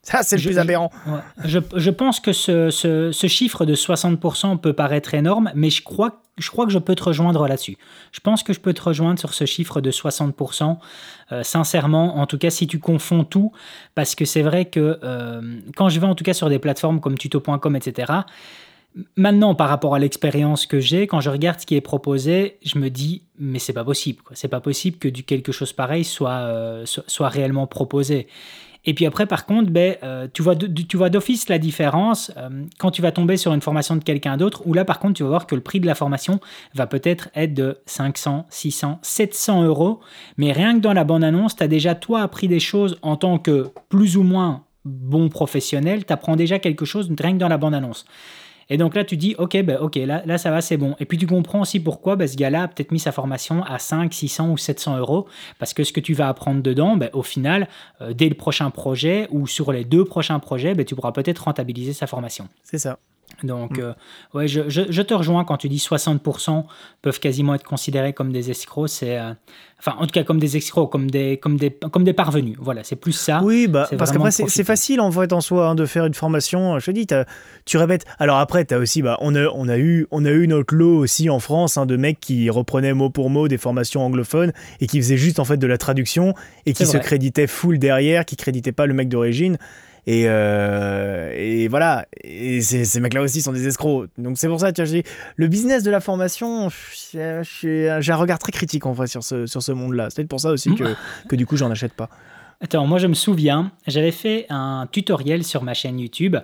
[0.06, 0.92] Ça, c'est le plus aberrant.
[1.46, 6.22] Je, je, pense que ce, ce, chiffre de 60% peut paraître énorme, mais je crois,
[6.38, 7.76] je crois que je peux te rejoindre là-dessus.
[8.12, 10.78] Je pense que je peux te rejoindre sur ce chiffre de 60%,
[11.32, 13.52] euh, sincèrement, en tout cas si tu confonds tout,
[13.96, 15.42] parce que c'est vrai que euh,
[15.76, 18.14] quand je vais en tout cas sur des plateformes comme tuto.com, etc.,
[19.18, 22.80] Maintenant, par rapport à l'expérience que j'ai, quand je regarde ce qui est proposé, je
[22.80, 24.24] me dis, mais c'est pas possible.
[24.32, 28.28] C'est pas possible que du quelque chose pareil soit, euh, soit, réellement proposé.
[28.86, 32.50] Et puis après, par contre, ben, euh, tu vois, tu vois d'office la différence euh,
[32.78, 35.24] quand tu vas tomber sur une formation de quelqu'un d'autre, où là, par contre, tu
[35.24, 36.40] vas voir que le prix de la formation
[36.74, 40.00] va peut-être être de 500, 600, 700 euros.
[40.38, 43.40] Mais rien que dans la bande-annonce, tu as déjà, toi, appris des choses en tant
[43.40, 46.06] que plus ou moins bon professionnel.
[46.06, 48.06] Tu apprends déjà quelque chose rien que dans la bande-annonce.
[48.70, 50.96] Et donc là, tu dis, OK, ben, ok, là, là, ça va, c'est bon.
[51.00, 53.80] Et puis tu comprends aussi pourquoi ben, ce gars-là a peut-être mis sa formation à
[53.80, 55.28] 5, 600 ou 700 euros.
[55.60, 57.68] Parce que ce que tu vas apprendre dedans, ben, au final,
[58.02, 61.94] euh, dès le prochain projet ou sur les deux prochains projets, tu pourras peut-être rentabiliser
[61.94, 62.48] sa formation.
[62.64, 62.98] C'est ça.
[63.46, 63.82] Donc, mm.
[63.82, 63.94] euh,
[64.34, 66.64] ouais, je, je, te rejoins quand tu dis 60%
[67.02, 68.90] peuvent quasiment être considérés comme des escrocs.
[68.90, 69.34] C'est, euh,
[69.80, 72.58] enfin, en tout cas, comme des escrocs, comme des, comme des, comme des parvenus.
[72.60, 73.42] Voilà, c'est plus ça.
[73.44, 76.80] Oui, bah, parce qu'après, c'est, facile en fait en soi hein, de faire une formation.
[76.80, 77.08] Je te dis,
[77.66, 78.06] tu répètes.
[78.20, 80.76] Alors après, tu as aussi, bah, on, a, on, a eu, on a eu notre
[80.76, 84.54] lot aussi en France hein, de mecs qui reprenaient mot pour mot des formations anglophones
[84.80, 86.34] et qui faisaient juste en fait de la traduction
[86.66, 89.58] et qui se créditaient full derrière, qui créditaient pas le mec d'origine.
[90.08, 94.10] Et, euh, et voilà, et ces, mecs-là aussi sont des escrocs.
[94.18, 95.02] Donc c'est pour ça, tu vois,
[95.36, 96.70] le business de la formation,
[97.12, 100.10] j'ai un regard très critique en vrai sur ce, sur ce monde-là.
[100.10, 100.96] C'est peut-être pour ça aussi que,
[101.30, 102.10] que du coup j'en achète pas.
[102.62, 106.38] Attends, moi je me souviens, j'avais fait un tutoriel sur ma chaîne YouTube.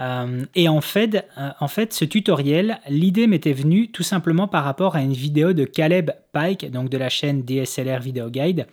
[0.00, 4.64] Euh, et en fait, euh, en fait, ce tutoriel, l'idée m'était venue tout simplement par
[4.64, 8.66] rapport à une vidéo de Caleb Pike, donc de la chaîne DSLR Video Guide.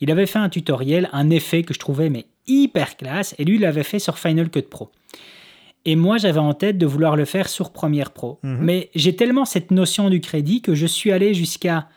[0.00, 3.56] Il avait fait un tutoriel, un effet que je trouvais mais hyper classe, et lui,
[3.56, 4.90] il l'avait fait sur Final Cut Pro.
[5.84, 8.38] Et moi, j'avais en tête de vouloir le faire sur Premiere Pro.
[8.42, 8.58] Mhm.
[8.60, 11.88] Mais j'ai tellement cette notion du crédit que je suis allé jusqu'à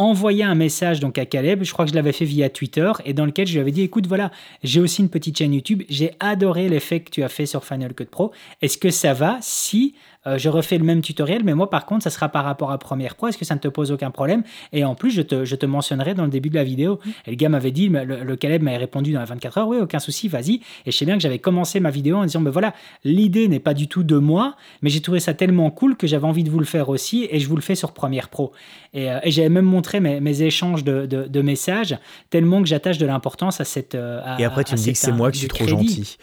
[0.00, 3.12] envoyer un message donc à Caleb, je crois que je l'avais fait via Twitter, et
[3.12, 4.30] dans lequel je lui avais dit, écoute, voilà,
[4.62, 7.92] j'ai aussi une petite chaîne YouTube, j'ai adoré l'effet que tu as fait sur Final
[7.94, 8.32] Cut Pro.
[8.62, 9.94] Est-ce que ça va si
[10.26, 12.78] euh, je refais le même tutoriel, mais moi par contre, ça sera par rapport à
[12.78, 13.28] Premiere Pro.
[13.28, 14.42] Est-ce que ça ne te pose aucun problème?
[14.72, 16.98] Et en plus, je te, je te, mentionnerai dans le début de la vidéo.
[17.26, 19.98] Et le gars m'avait dit, le, Caleb m'avait répondu dans les 24 heures, oui, aucun
[19.98, 20.60] souci, vas-y.
[20.84, 23.60] Et je sais bien que j'avais commencé ma vidéo en disant, ben voilà, l'idée n'est
[23.60, 26.50] pas du tout de moi, mais j'ai trouvé ça tellement cool que j'avais envie de
[26.50, 28.52] vous le faire aussi, et je vous le fais sur Premiere Pro.
[28.92, 31.96] Et, euh, j'avais même montré mes, mes échanges de, de, messages,
[32.28, 33.94] tellement que j'attache de l'importance à cette.
[33.94, 36.18] Euh, et après, tu me dis que c'est moi qui suis trop gentil.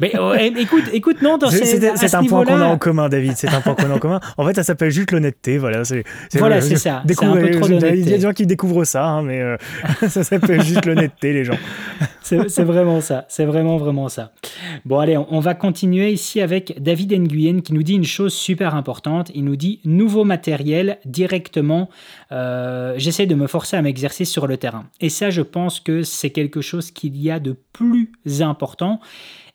[0.00, 0.12] mais
[0.58, 3.34] écoute, écoute, non, c'est un point qu'on a en commun, David.
[3.36, 4.20] C'est un point qu'on a en commun.
[4.36, 5.58] En fait, ça s'appelle juste l'honnêteté.
[5.58, 6.02] Voilà, c'est
[6.34, 7.02] voilà, c'est ça.
[7.08, 9.56] Il y a des gens qui découvrent ça, hein, mais euh,
[10.08, 11.58] ça s'appelle juste l'honnêteté, les gens.
[12.22, 13.24] c'est vraiment ça.
[13.28, 14.32] C'est vraiment, vraiment ça.
[14.84, 18.74] Bon, allez, on, va continuer ici avec David Nguyen qui nous dit une chose super
[18.74, 19.30] importante.
[19.34, 21.88] Il nous dit nouveau matériel directement.
[22.32, 24.84] Euh, j'essaie de me forcer à m'exercer sur le terrain.
[25.00, 29.00] Et ça, je pense que c'est quelque chose qu'il y a de plus important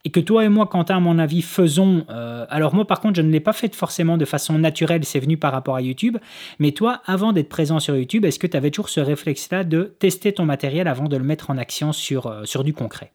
[0.08, 2.06] et que toi et moi, Quentin, à mon avis, faisons.
[2.10, 5.20] Euh, alors moi, par contre, je ne l'ai pas fait forcément de façon naturelle, c'est
[5.20, 6.16] venu par rapport à YouTube.
[6.60, 9.96] Mais toi, avant d'être présent sur YouTube, est-ce que tu avais toujours ce réflexe-là de
[10.00, 13.12] tester ton matériel avant de le mettre en action sur, euh, sur du concret?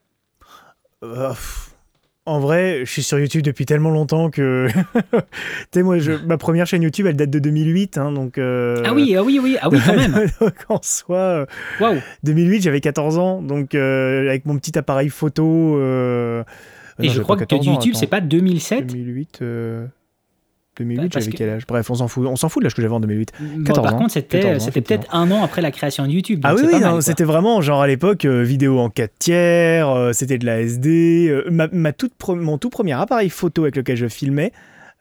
[1.03, 1.33] Euh,
[2.27, 4.67] En vrai, je suis sur YouTube depuis tellement longtemps que.
[4.93, 5.19] tu
[5.73, 6.11] sais, moi, je...
[6.27, 7.97] ma première chaîne YouTube, elle date de 2008.
[7.97, 10.13] Hein, donc, Ah oui, ah oui, oui, ah oui, quand même.
[10.39, 11.47] donc, en soi,
[11.79, 11.95] wow.
[12.21, 13.41] 2008, j'avais 14 ans.
[13.41, 15.79] Donc, avec mon petit appareil photo.
[16.99, 19.41] Et je crois que YouTube, c'est pas 2007 2008.
[20.77, 21.67] 2008, j'avais quel âge?
[21.67, 23.31] Bref, on s'en fout, on s'en fout de l'âge que j'avais en 2008.
[23.65, 26.41] 14 par contre, c'était c'était peut-être un an après la création de YouTube.
[26.43, 26.63] Ah oui,
[27.01, 31.27] c'était vraiment genre à l'époque euh, vidéo en 4 tiers, euh, c'était de la SD.
[31.29, 34.51] Euh, ma, toute mon tout premier appareil photo avec lequel je filmais,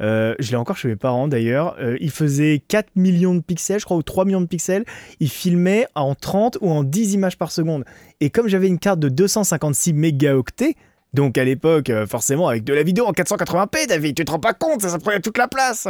[0.00, 1.76] je l'ai encore chez mes parents d'ailleurs.
[2.00, 4.84] il faisait 4 millions de pixels, je crois, ou 3 millions de pixels.
[5.20, 7.84] Il filmait en 30 ou en 10 images par seconde.
[8.20, 10.74] Et comme j'avais une carte de 256 mégaoctets,
[11.14, 14.38] donc à l'époque, euh, forcément, avec de la vidéo en 480p, David, tu te rends
[14.38, 15.88] pas compte, ça, prenait toute la place.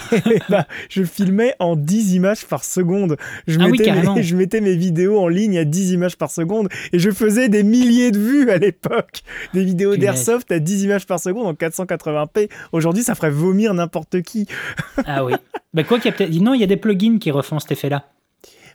[0.48, 3.16] bah, je filmais en 10 images par seconde.
[3.46, 6.68] Je, ah mettais mes, je mettais mes vidéos en ligne à 10 images par seconde
[6.92, 9.22] et je faisais des milliers de vues à l'époque.
[9.52, 12.48] Des vidéos d'airsoft à 10 images par seconde en 480p.
[12.72, 14.46] Aujourd'hui, ça ferait vomir n'importe qui.
[15.06, 15.34] ah oui.
[15.72, 16.34] Bah quoi qu'il y a peut-être...
[16.40, 18.04] Non, il y a des plugins qui refont cet effet-là.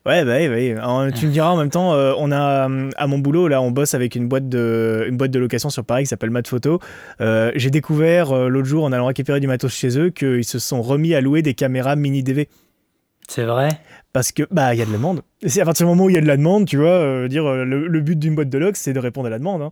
[0.05, 1.11] Ouais, bah, ouais.
[1.11, 3.93] tu me diras en même temps, euh, on a à mon boulot là, on bosse
[3.93, 6.79] avec une boîte de une boîte de location sur Paris qui s'appelle Mat Photo.
[7.19, 10.57] Euh, j'ai découvert euh, l'autre jour en allant récupérer du matos chez eux qu'ils se
[10.59, 12.47] sont remis à louer des caméras mini DV.
[13.27, 13.69] C'est vrai?
[14.13, 15.21] Parce que bah il y a de la demande.
[15.45, 17.43] C'est à partir du moment où il y a de la demande, tu vois, dire
[17.43, 19.61] le, but d'une boîte de loc, c'est de répondre à la demande.
[19.61, 19.71] Hein.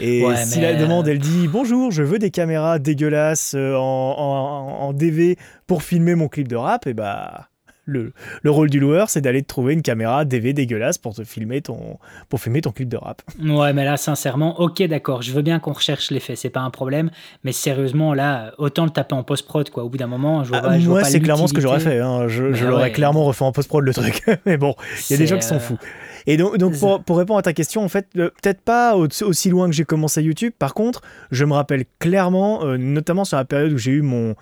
[0.00, 4.92] Et si la demande, elle dit bonjour, je veux des caméras dégueulasses en, en, en
[4.92, 7.48] DV pour filmer mon clip de rap, et bah
[7.84, 8.12] le,
[8.44, 11.98] rôle du loueur, c'est d'aller te trouver une caméra DV dégueulasse pour te filmer ton,
[12.28, 13.22] pour filmer ton clip de rap.
[13.42, 16.70] Ouais, mais là, sincèrement, ok, d'accord, je veux bien qu'on recherche l'effet, c'est pas un
[16.70, 17.10] problème,
[17.44, 19.84] mais sérieusement, là, autant le taper en post-prod, quoi.
[19.84, 21.98] Au bout d'un moment, je vois, ah, Moi, c'est clairement ce que j'aurais fait.
[21.98, 22.28] Hein.
[22.28, 24.22] Je, bah l'aurais clairement refait en post-prod le truc.
[24.46, 24.74] mais bon,
[25.08, 25.78] il y a des gens qui sont euh, fous.
[26.26, 29.50] Et donc, donc pour, pour, répondre à ta question, en fait, euh, peut-être pas aussi
[29.50, 30.52] loin que j'ai commencé YouTube.
[30.56, 34.36] Par contre, je me rappelle clairement, euh, notamment sur la période où j'ai eu mon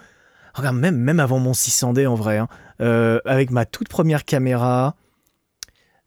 [0.55, 2.49] regarde, même, même avant mon 600D en vrai, hein,
[2.81, 4.95] euh, avec ma toute première caméra,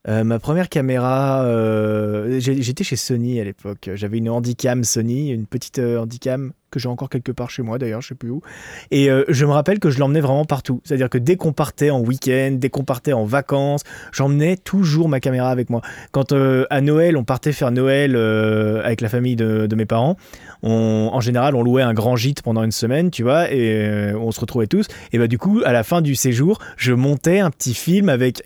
[0.07, 3.89] euh, ma première caméra, euh, j'étais chez Sony à l'époque.
[3.93, 8.01] J'avais une Handycam Sony, une petite Handycam que j'ai encore quelque part chez moi d'ailleurs,
[8.01, 8.41] je sais plus où.
[8.89, 10.81] Et je me rappelle que je l'emmenais vraiment partout.
[10.83, 15.19] C'est-à-dire que dès qu'on partait en week-end, dès qu'on partait en vacances, j'emmenais toujours ma
[15.19, 15.81] caméra avec moi.
[16.11, 20.17] Quand à Noël, on partait faire Noël avec la famille de, mes parents,
[20.63, 24.31] on, en général, on louait un grand gîte pendant une semaine, tu vois, et on
[24.31, 24.87] se retrouvait tous.
[25.11, 28.41] Et bah du coup, à la fin du séjour, je montais un petit film avec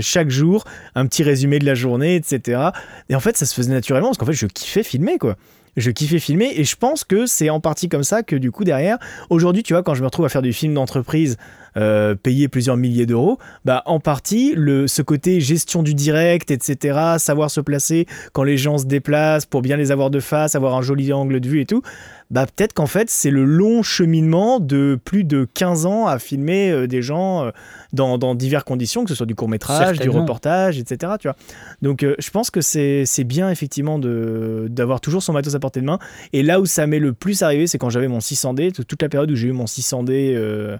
[0.00, 2.70] chaque jour un petit résumé de la journée, etc.
[3.08, 5.36] Et en fait, ça se faisait naturellement parce qu'en fait, je kiffais filmer, quoi
[5.76, 8.64] je kiffais filmer et je pense que c'est en partie comme ça que du coup
[8.64, 8.98] derrière,
[9.30, 11.36] aujourd'hui tu vois quand je me retrouve à faire du film d'entreprise
[11.76, 17.16] euh, payer plusieurs milliers d'euros, bah en partie le, ce côté gestion du direct, etc.,
[17.18, 20.74] savoir se placer quand les gens se déplacent pour bien les avoir de face, avoir
[20.76, 21.82] un joli angle de vue et tout,
[22.30, 26.70] bah peut-être qu'en fait c'est le long cheminement de plus de 15 ans à filmer
[26.70, 27.50] euh, des gens euh,
[27.92, 31.14] dans, dans, diverses conditions, que ce soit du court métrage, du reportage, etc.
[31.20, 31.36] Tu vois.
[31.82, 35.98] Donc je pense que c'est bien effectivement d'avoir toujours son matos à portée de main.
[36.32, 39.08] Et là où ça m'est le plus arrivé, c'est quand j'avais mon 600D, toute la
[39.08, 40.78] période où j'ai eu mon 600D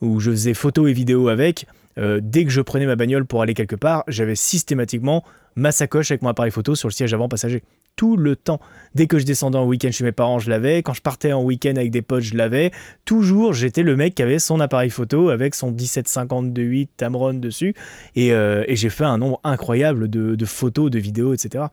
[0.00, 1.66] où je faisais photos et vidéos avec,
[1.98, 5.24] euh, dès que je prenais ma bagnole pour aller quelque part, j'avais systématiquement
[5.56, 7.62] ma sacoche avec mon appareil photo sur le siège avant passager.
[7.96, 8.60] Tout le temps.
[8.94, 10.82] Dès que je descendais en week-end chez mes parents, je l'avais.
[10.82, 12.70] Quand je partais en week-end avec des potes, je l'avais.
[13.06, 17.74] Toujours, j'étais le mec qui avait son appareil photo avec son 1752.8 Tamron dessus.
[18.18, 21.64] Euh, et, j'ai fait un nombre incroyable de photos, de vidéos, etc.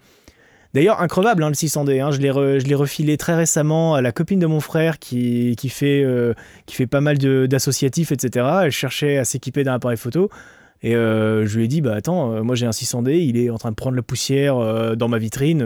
[0.74, 2.02] D'ailleurs, increvable hein, le 600D.
[2.02, 2.12] Hein.
[2.12, 6.34] Je l'ai refilé très récemment à la copine de mon frère qui, qui, fait, euh,
[6.66, 8.48] qui fait pas mal d'associatifs, etc.
[8.64, 10.30] Elle cherchait à s'équiper d'un appareil photo.
[10.84, 13.50] Et euh, je lui ai dit, bah attends, euh, moi j'ai un 600D, il est
[13.50, 14.56] en train de prendre la poussière
[14.96, 15.60] dans ma vitrine,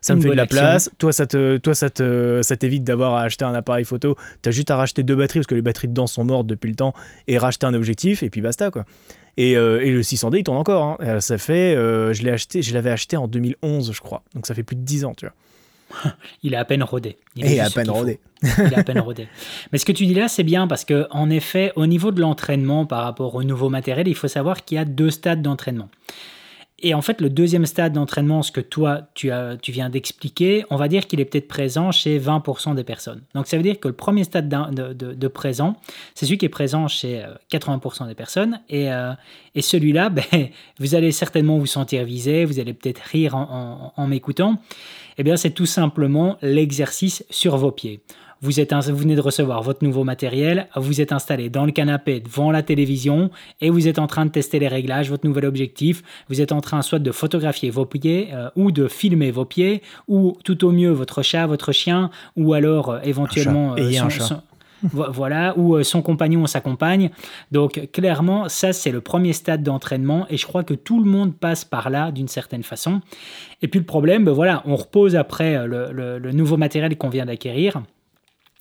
[0.00, 0.90] ça me fait de la place.
[0.98, 4.16] Toi, ça te, toi, ça te, ça t'évite d'avoir à acheter un appareil photo.
[4.42, 6.76] T'as juste à racheter deux batteries parce que les batteries dedans sont mortes depuis le
[6.76, 6.94] temps
[7.28, 8.84] et racheter un objectif et puis basta quoi.
[9.36, 10.82] Et, euh, et, le 600D, il tourne encore.
[10.82, 10.96] Hein.
[11.02, 14.22] Euh, ça fait, euh, je l'ai acheté, je l'avais acheté en 2011, je crois.
[14.34, 15.34] Donc ça fait plus de 10 ans, tu vois.
[16.42, 17.16] il est à peine rodé.
[17.36, 18.18] Il est à peine rodé.
[18.42, 19.28] il est à peine rodé.
[19.72, 22.20] Mais ce que tu dis là, c'est bien parce que en effet, au niveau de
[22.20, 25.88] l'entraînement par rapport au nouveau matériel, il faut savoir qu'il y a deux stades d'entraînement.
[26.80, 30.66] Et en fait, le deuxième stade d'entraînement, ce que toi, tu, as, tu viens d'expliquer,
[30.68, 33.22] on va dire qu'il est peut-être présent chez 20% des personnes.
[33.34, 35.76] Donc ça veut dire que le premier stade de, de, présent,
[36.14, 38.60] c'est celui qui est présent chez 80% euh, des personnes.
[38.68, 39.14] Et, euh,
[39.54, 40.22] et celui-là, ben,
[40.78, 44.58] vous allez certainement vous sentir visé, vous allez peut-être rire en, m'écoutant.
[45.16, 48.00] Eh bien, c'est tout simplement l'exercice sur vos pieds.
[48.46, 52.20] Vous, êtes, vous venez de recevoir votre nouveau matériel, vous êtes installé dans le canapé
[52.20, 53.28] devant la télévision
[53.60, 56.04] et vous êtes en train de tester les réglages, votre nouvel objectif.
[56.28, 59.82] Vous êtes en train soit de photographier vos pieds euh, ou de filmer vos pieds
[60.06, 64.40] ou tout au mieux votre chat, votre chien ou alors euh, éventuellement euh, son,
[64.84, 67.10] voilà, ou son compagnon ou sa compagne.
[67.50, 71.34] Donc clairement, ça c'est le premier stade d'entraînement et je crois que tout le monde
[71.34, 73.00] passe par là d'une certaine façon.
[73.60, 77.82] Et puis le problème, ben voilà, on repose après le nouveau matériel qu'on vient d'acquérir.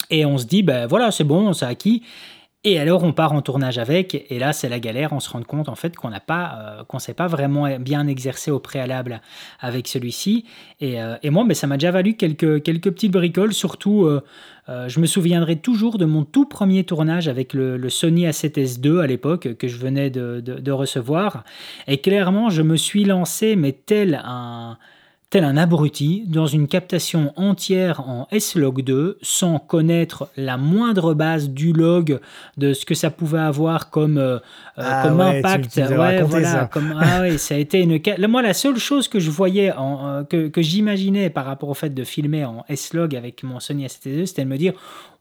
[0.09, 2.03] Et on se dit, ben voilà, c'est bon, c'est acquis.
[2.67, 5.43] Et alors on part en tournage avec, et là c'est la galère, on se rend
[5.43, 9.21] compte en fait qu'on n'a pas, euh, qu'on s'est pas vraiment bien exercé au préalable
[9.59, 10.45] avec celui-ci.
[10.81, 14.21] Et, euh, moi, mais ça m'a déjà valu quelques, quelques petites bricoles, surtout euh,
[14.87, 19.05] je me souviendrai toujours de mon tout premier tournage avec le, Sony A7S II à
[19.05, 21.43] l'époque que je venais de, de, recevoir.
[21.87, 24.79] Et clairement, je me suis lancé, mais tel un
[25.29, 31.73] tel un abruti, dans une captation entière en S-Log2, sans connaître la moindre base du
[31.73, 32.19] log,
[32.57, 34.39] de ce que ça pouvait avoir comme, euh,
[34.77, 35.77] ah comme impact.
[35.77, 37.99] ouais, voilà, comme, ah oui, ça a été une.
[38.27, 41.73] Moi, la seule chose que je voyais, en, euh, que, que j'imaginais par rapport au
[41.73, 44.73] fait de filmer en S-Log avec mon Sony A7 c'était de me dire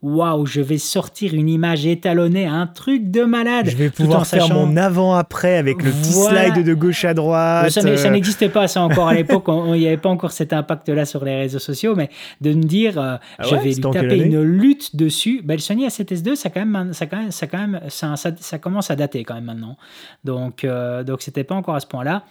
[0.05, 3.71] waouh, je vais sortir une image étalonnée, un truc de malade.
[3.71, 7.71] Je vais pouvoir faire mon avant-après avec le petit slide de gauche à droite.
[7.71, 8.11] Ça, euh.
[8.11, 11.37] n'existait pas, ça encore à l'époque, il n'y avait pas encore cet impact-là sur les
[11.37, 12.11] réseaux sociaux, mais
[12.43, 15.41] de me dire, euh, ah je vais lui taper une lutte dessus.
[15.43, 18.59] Ben, le Sony A7S2, ça, quand même, ça, quand même, ça, quand même, ça, ça,
[18.59, 19.77] commence à dater quand même maintenant.
[20.25, 22.25] Donc, euh, donc c'était pas encore à ce point-là.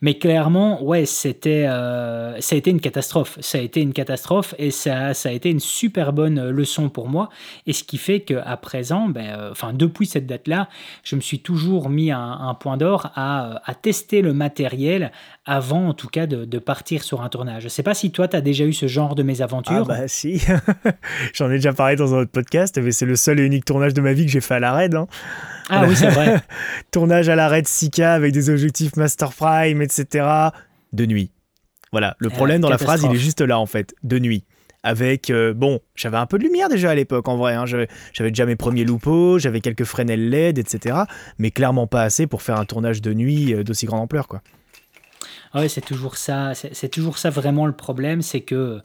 [0.00, 3.38] Mais clairement, ouais, c'était, euh, ça a été une catastrophe.
[3.40, 7.08] Ça a été une catastrophe et ça, ça a été une super bonne leçon pour
[7.08, 7.28] moi.
[7.66, 10.68] Et ce qui fait qu'à présent, ben, euh, enfin, depuis cette date-là,
[11.04, 15.12] je me suis toujours mis un, point d'or à, à, tester le matériel
[15.46, 17.62] avant, en tout cas, de, de partir sur un tournage.
[17.62, 19.86] Je sais pas si toi, tu as déjà eu ce genre de mésaventures.
[19.88, 20.42] Ah, bah si.
[21.34, 23.94] J'en ai déjà parlé dans un autre podcast, mais c'est le seul et unique tournage
[23.94, 24.94] de ma vie que j'ai fait à la Red.
[24.94, 25.06] Hein.
[25.68, 26.40] Ah oui, c'est vrai.
[26.90, 30.26] Tournage à l'arrêt de 6K avec des objectifs Master Prime, etc.
[30.92, 31.30] De nuit.
[31.92, 34.44] Voilà, le problème dans la phrase, il est juste là en fait, de nuit.
[34.82, 37.66] Avec, euh, bon, j'avais un peu de lumière déjà à l'époque en vrai, hein.
[37.66, 41.02] j'avais déjà mes premiers loupos, j'avais quelques Fresnel LED, etc.
[41.38, 44.42] Mais clairement pas assez pour faire un tournage de nuit euh, d'aussi grande ampleur, quoi.
[45.52, 48.80] Ah ouais, c'est toujours ça, c'est toujours ça vraiment le problème, c'est que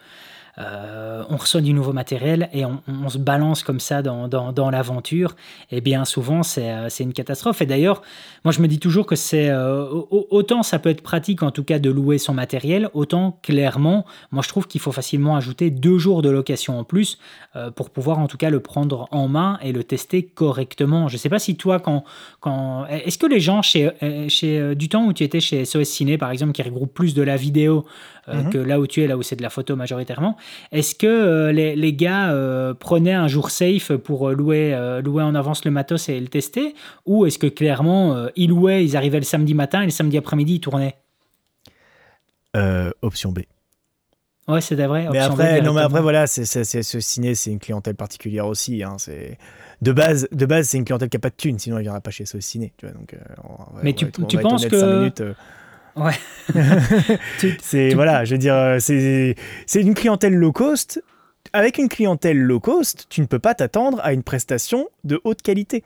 [0.60, 5.36] euh, on reçoit du nouveau matériel et on, se balance comme ça dans, dans, l'aventure.
[5.72, 7.62] Et bien souvent, euh, c'est une catastrophe.
[7.62, 8.02] Et d'ailleurs,
[8.44, 11.64] moi, je me dis toujours que c'est euh, autant ça peut être pratique en tout
[11.64, 15.98] cas de louer son matériel, autant clairement, moi, je trouve qu'il faut facilement ajouter deux
[15.98, 17.18] jours de location en plus
[17.76, 21.08] pour pouvoir en tout cas le prendre en main et le tester correctement.
[21.08, 22.04] Je sais pas si toi, quand,
[22.48, 23.92] quand est-ce que les gens chez,
[24.30, 27.22] chez du temps où tu étais chez SOS Ciné, par exemple, qui regroupe plus de
[27.22, 27.86] la vidéo
[28.28, 28.50] mhm.
[28.50, 30.38] que là où tu es, là où c'est de la photo majoritairement,
[30.72, 35.36] est-ce que euh, les, gars euh, prenaient un jour safe pour euh, louer, louer en
[35.36, 36.74] avance le matos et le tester?
[37.06, 40.56] Ou est-ce que clairement, ils louaient, ils arrivaient le samedi matin et le samedi après-midi,
[40.56, 40.96] ils tournaient?
[43.02, 43.42] Option B.
[44.48, 45.08] Ouais, c'est vrai.
[45.12, 48.82] Mais après, non, mais après, voilà, c'est, ce ciné, c'est une clientèle particulière aussi.
[48.82, 49.38] Hein, c'est
[49.82, 52.02] de base, de base, c'est une clientèle qui n'a pas de thunes, sinon il viendra
[52.02, 52.74] pas chez ce ciné.
[52.78, 53.16] Tu vois, donc,
[53.84, 55.12] mais tu, tu penses que
[55.98, 56.14] Ouais.
[57.62, 59.36] c'est voilà, je veux dire, euh, c'est
[59.66, 61.02] c'est une clientèle low cost.
[61.54, 65.42] Avec une clientèle low cost, tu ne peux pas t'attendre à une prestation de haute
[65.42, 65.84] qualité.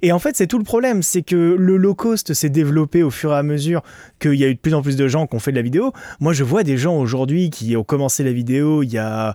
[0.00, 3.10] Et en fait, c'est tout le problème, c'est que le low cost s'est développé au
[3.10, 3.82] fur et à mesure
[4.20, 5.62] qu'il y a eu de plus en plus de gens qui ont fait de la
[5.62, 5.92] vidéo.
[6.20, 9.34] Moi, je vois des gens aujourd'hui qui ont commencé la vidéo il y a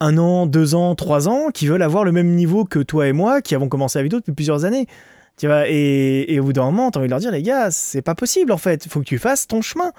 [0.00, 3.12] un an, deux ans, trois ans, qui veulent avoir le même niveau que toi et
[3.12, 4.86] moi, qui avons commencé la vidéo depuis plusieurs années.
[5.36, 8.02] Tu vois, et, au bout d'un moment, t'as envie de leur dire, les gars, c'est
[8.02, 8.88] pas possible en fait.
[8.88, 9.92] Faut que tu fasses ton chemin.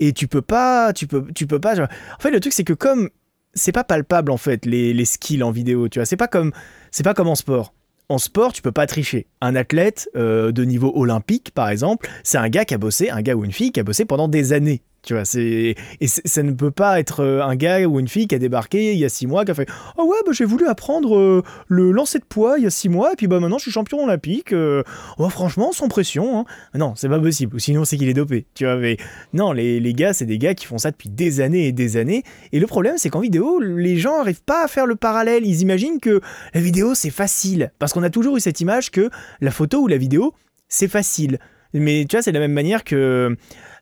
[0.00, 1.80] Et tu peux pas, tu peux, tu peux pas.
[1.80, 1.86] En
[2.20, 3.10] fait, le truc, c'est que comme
[3.54, 6.52] c'est pas palpable en fait les, les skills en vidéo, tu vois, c'est pas comme,
[6.90, 7.72] c'est pas comme en sport.
[8.08, 9.28] En sport, tu peux pas tricher.
[9.40, 13.22] Un athlète euh, de niveau olympique, par exemple, c'est un gars qui a bossé, un
[13.22, 16.42] gars ou une fille qui a bossé pendant des années tu vois, c'est et ça
[16.42, 19.04] ne peut pas être euh, un gars ou une fille qui a débarqué il y
[19.04, 22.18] a six mois qui a fait oh ouais bah, j'ai voulu apprendre euh, le lancer
[22.18, 24.52] de poids il y a six mois et puis bah maintenant je suis champion olympique.
[24.54, 24.82] Euh,
[25.18, 26.40] oh, franchement sans pression.
[26.40, 26.44] Hein.
[26.74, 27.60] Non c'est pas possible.
[27.60, 28.46] Sinon c'est qu'il est dopé.
[28.54, 28.96] Tu vois mais
[29.34, 31.98] non les, les gars c'est des gars qui font ça depuis des années et des
[31.98, 32.22] années.
[32.52, 35.44] Et le problème c'est qu'en vidéo les gens arrivent pas à faire le parallèle.
[35.44, 36.22] Ils imaginent que
[36.54, 39.10] la vidéo c'est facile parce qu'on a toujours eu cette image que
[39.42, 40.32] la photo ou la vidéo
[40.68, 41.38] c'est facile.
[41.74, 43.36] Mais tu vois c'est de la même manière que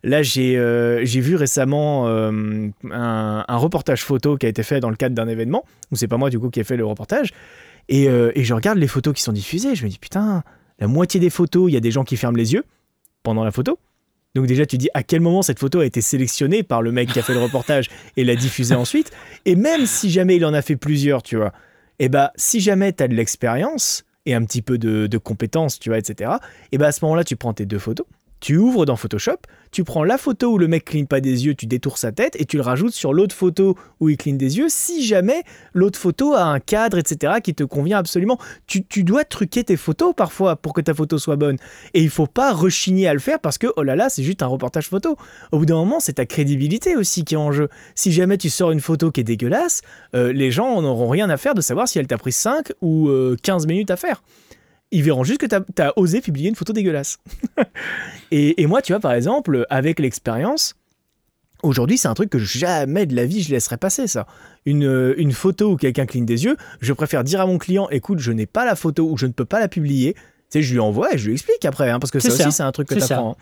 [0.04, 4.96] Là, j'ai euh, vu récemment euh, un, reportage photo qui a été fait dans le
[4.96, 7.30] cadre d'un événement, où c'est pas moi du coup qui ai fait le reportage,
[7.88, 10.42] et, euh, et, je regarde les photos qui sont diffusées, je me dis putain,
[10.80, 12.64] la moitié des photos, il y a des gens qui ferment les yeux
[13.22, 13.78] pendant la photo.
[14.34, 17.12] Donc déjà, tu dis à quel moment cette photo a été sélectionnée par le mec
[17.12, 19.12] qui a fait le reportage et l'a diffusée ensuite?
[19.44, 21.52] Et même si jamais il en a fait plusieurs, tu vois,
[21.98, 25.18] et eh bah si jamais tu as de l'expérience et un petit peu de, de
[25.18, 26.32] compétences, tu vois, etc.,
[26.72, 28.06] et bah à ce moment-là, tu prends tes deux photos,
[28.42, 29.36] tu ouvres dans Photoshop,
[29.70, 32.34] tu prends la photo où le mec cligne pas des yeux, tu détours sa tête
[32.40, 35.96] et tu le rajoutes sur l'autre photo où il cligne des yeux si jamais l'autre
[35.96, 37.34] photo a un cadre, etc.
[37.42, 38.38] qui te convient absolument.
[38.66, 41.56] Tu, dois truquer tes photos parfois pour que ta photo soit bonne.
[41.94, 44.42] Et il faut pas rechigner à le faire parce que, oh là là, c'est juste
[44.42, 45.16] un reportage photo.
[45.52, 47.68] Au bout d'un moment, c'est ta crédibilité aussi qui est en jeu.
[47.94, 49.82] Si jamais tu sors une photo qui est dégueulasse,
[50.16, 53.08] euh, les gens n'auront rien à faire de savoir si elle t'a pris 5 ou
[53.40, 54.20] 15 euh, minutes à faire.
[54.92, 57.18] Ils verront juste que tu as, osé publier une photo dégueulasse.
[58.30, 60.74] et, moi, tu vois, par exemple, avec l'expérience,
[61.62, 64.26] aujourd'hui, c'est un truc que jamais de la vie je laisserai passer, ça.
[64.66, 68.18] Une, une photo où quelqu'un cligne des yeux, je préfère dire à mon client, écoute,
[68.20, 70.14] je n'ai pas la photo ou je ne peux pas la publier.
[70.14, 72.52] Tu sais, je lui envoie et je lui explique après, hein, parce que ça, aussi,
[72.52, 73.36] c'est un truc que tu apprends.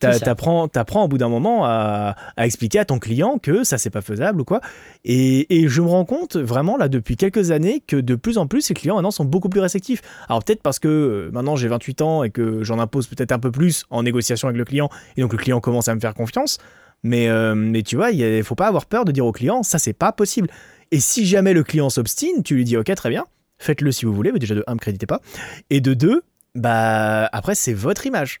[0.00, 4.00] T'apprends, apprends au bout d'un moment à, expliquer à ton client que ça c'est pas
[4.00, 4.60] faisable ou quoi.
[5.04, 8.62] Et, je me rends compte vraiment là depuis quelques années que de plus en plus
[8.62, 10.00] ces clients maintenant sont beaucoup plus réceptifs.
[10.28, 13.38] Alors peut-être parce que euh, maintenant j'ai 28 ans et que j'en impose peut-être un
[13.38, 16.14] peu plus en négociation avec le client et donc le client commence à me faire
[16.14, 16.58] confiance.
[17.02, 19.78] Mais, euh, mais tu vois, il faut pas avoir peur de dire au client ça
[19.78, 20.48] c'est pas possible.
[20.90, 23.26] Et si jamais le client s'obstine, tu lui dis ok très bien,
[23.58, 25.20] faites-le si vous voulez, mais déjà de 1 me créditez pas.
[25.68, 26.22] Et de 2,
[26.54, 28.40] bah après c'est votre image.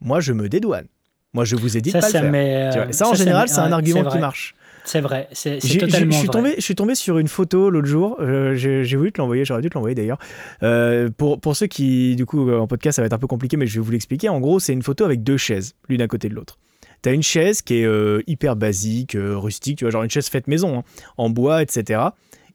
[0.00, 0.86] Moi je me dédouane.
[1.34, 2.30] Moi, je vous ai dit de pas le faire.
[2.32, 4.54] Euh, ça, en général, c'est un argument qui marche.
[4.86, 6.56] C'est vrai, c'est totalement je suis tombé, vrai.
[6.58, 9.70] Je suis tombé sur une photo l'autre jour, euh, j'ai voulu te l'envoyer, j'aurais dû
[9.70, 10.18] te l'envoyer d'ailleurs.
[10.62, 13.56] Euh, pour, pour ceux qui, du coup, en podcast, ça va être un peu compliqué,
[13.56, 14.28] mais je vais vous l'expliquer.
[14.28, 16.58] En gros, c'est une photo avec deux chaises, l'une à côté de l'autre.
[17.02, 17.88] Tu as une chaise qui est
[18.26, 20.82] hyper basique, rustique, tu vois, genre une chaise faite maison, hein,
[21.16, 22.02] en bois, etc.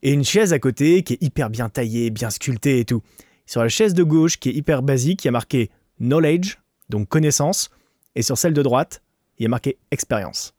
[0.04, 3.02] Et une chaise à côté qui est hyper bien taillée, bien sculptée et tout.
[3.44, 7.08] Sur la chaise de gauche, qui est hyper basique, il y a marqué knowledge, donc
[7.08, 7.70] connaissance,
[8.14, 9.02] et sur celle de droite,
[9.38, 10.54] il y a marqué expérience.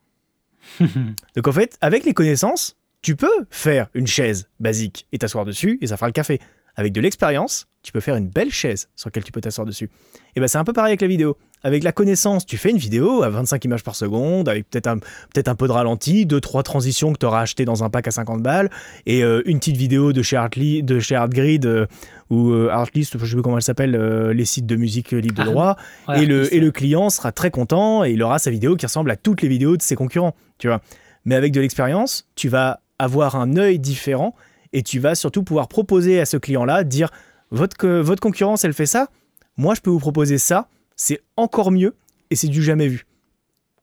[0.80, 5.78] Donc en fait, avec les connaissances, tu peux faire une chaise basique et t'asseoir dessus
[5.82, 6.40] et ça fera le café.
[6.76, 9.90] Avec de l'expérience, tu peux faire une belle chaise sur laquelle tu peux t'asseoir dessus.
[10.36, 11.38] Et ben c'est un peu pareil avec la vidéo.
[11.64, 14.98] Avec la connaissance, tu fais une vidéo à 25 images par seconde, avec peut-être un,
[14.98, 18.08] peut un peu de ralenti, deux trois transitions que tu auras acheté dans un pack
[18.08, 18.70] à 50 balles,
[19.06, 21.86] et euh, une petite vidéo de chez, Artly, de chez Artgrid euh,
[22.32, 23.92] ou euh, Artlist, je sais plus comment elle s'appelle,
[24.32, 25.76] les sites de musique libre de ah, droit,
[26.16, 29.12] et, le, et le client sera très content et il aura sa vidéo qui ressemble
[29.12, 30.82] à toutes les vidéos de ses concurrents, tu vois.
[31.26, 34.34] Mais avec de l'expérience, tu vas avoir un œil différent
[34.74, 37.10] et tu vas surtout pouvoir proposer à ce client-là, dire
[37.52, 39.10] votre, votre concurrence, elle fait ça,
[39.58, 40.68] moi je peux vous proposer ça,
[41.02, 41.96] c'est encore mieux
[42.30, 43.08] et c'est du jamais vu.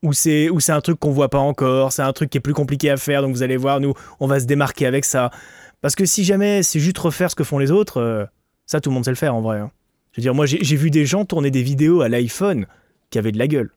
[0.05, 2.41] Ou c'est, ou c'est un truc qu'on voit pas encore, c'est un truc qui est
[2.41, 5.33] plus compliqué à faire, donc vous allez voir, nous, on va se démarquer avec ça.
[5.81, 8.25] Parce que si jamais c'est juste refaire ce que font les autres, euh,
[8.67, 9.59] ça tout le monde sait le faire en vrai.
[9.59, 9.73] Hein.
[10.13, 12.67] Je veux dire, moi j'ai, vu des gens tourner des vidéos à l'iPhone
[13.11, 13.73] qui avaient de la gueule.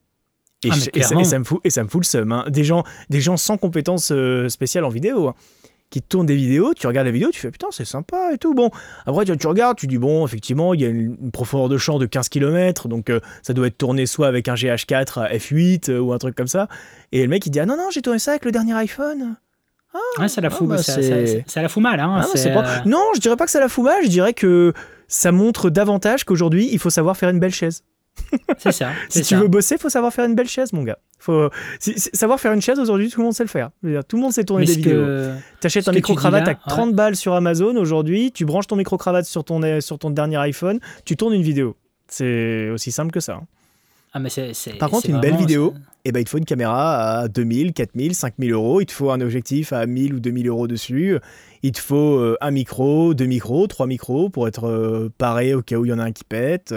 [0.64, 2.32] Et, ah, ça, me fout, et ça me fout le seum.
[2.32, 2.46] Hein.
[2.48, 5.30] Des, gens, des gens sans compétences euh, spéciales en vidéo.
[5.30, 5.36] Hein
[5.92, 8.54] qui tourne des vidéos, tu regardes la vidéo, tu fais putain, c'est sympa et tout.
[8.56, 8.72] Bon,
[9.06, 12.06] après, tu, regardes, tu dis bon, effectivement, il y a une, profondeur de champ de
[12.06, 16.14] 15 km, donc euh, ça doit être tourné soit avec un GH4 F8 euh, ou
[16.14, 16.68] un truc comme ça.
[17.12, 19.36] Et le mec, il dit ah non, non, j'ai tourné ça avec le dernier iPhone.
[20.18, 22.00] Ah, ça, la fout, bah, ça, la fout mal.
[22.00, 24.74] Hein, ah, euh, Non, je dirais pas que ça la fout mal, je dirais que
[25.10, 27.84] ça montre davantage qu'aujourd'hui, il faut savoir faire une belle chaise.
[28.58, 28.92] C'est ça.
[29.10, 30.98] si tu veux bosser, il faut savoir faire une belle chaise, mon gars.
[31.20, 33.70] Faut savoir faire une chaise aujourd'hui, tout le monde sait le faire.
[34.08, 35.06] tout le monde sait tourner des vidéos.
[35.60, 39.44] Tu achètes un micro-cravate à 30 balles sur Amazon aujourd'hui, tu branches ton micro-cravate sur
[39.44, 41.76] ton, sur ton dernier iPhone, tu tournes une vidéo.
[42.08, 43.36] C'est aussi simple que ça.
[43.36, 43.48] Hein.
[44.14, 44.30] Ah, mais
[44.78, 48.14] Par contre, une belle vidéo, eh ben, il te faut une caméra à 2000, 4000,
[48.14, 48.82] 5000 euros.
[48.82, 51.18] Il te faut un objectif à 1000 ou 2000 euros dessus.
[51.64, 55.62] Il te faut euh, un micro, deux micros, trois micros pour être euh, paré au
[55.62, 56.76] cas où il y en a un qui pète.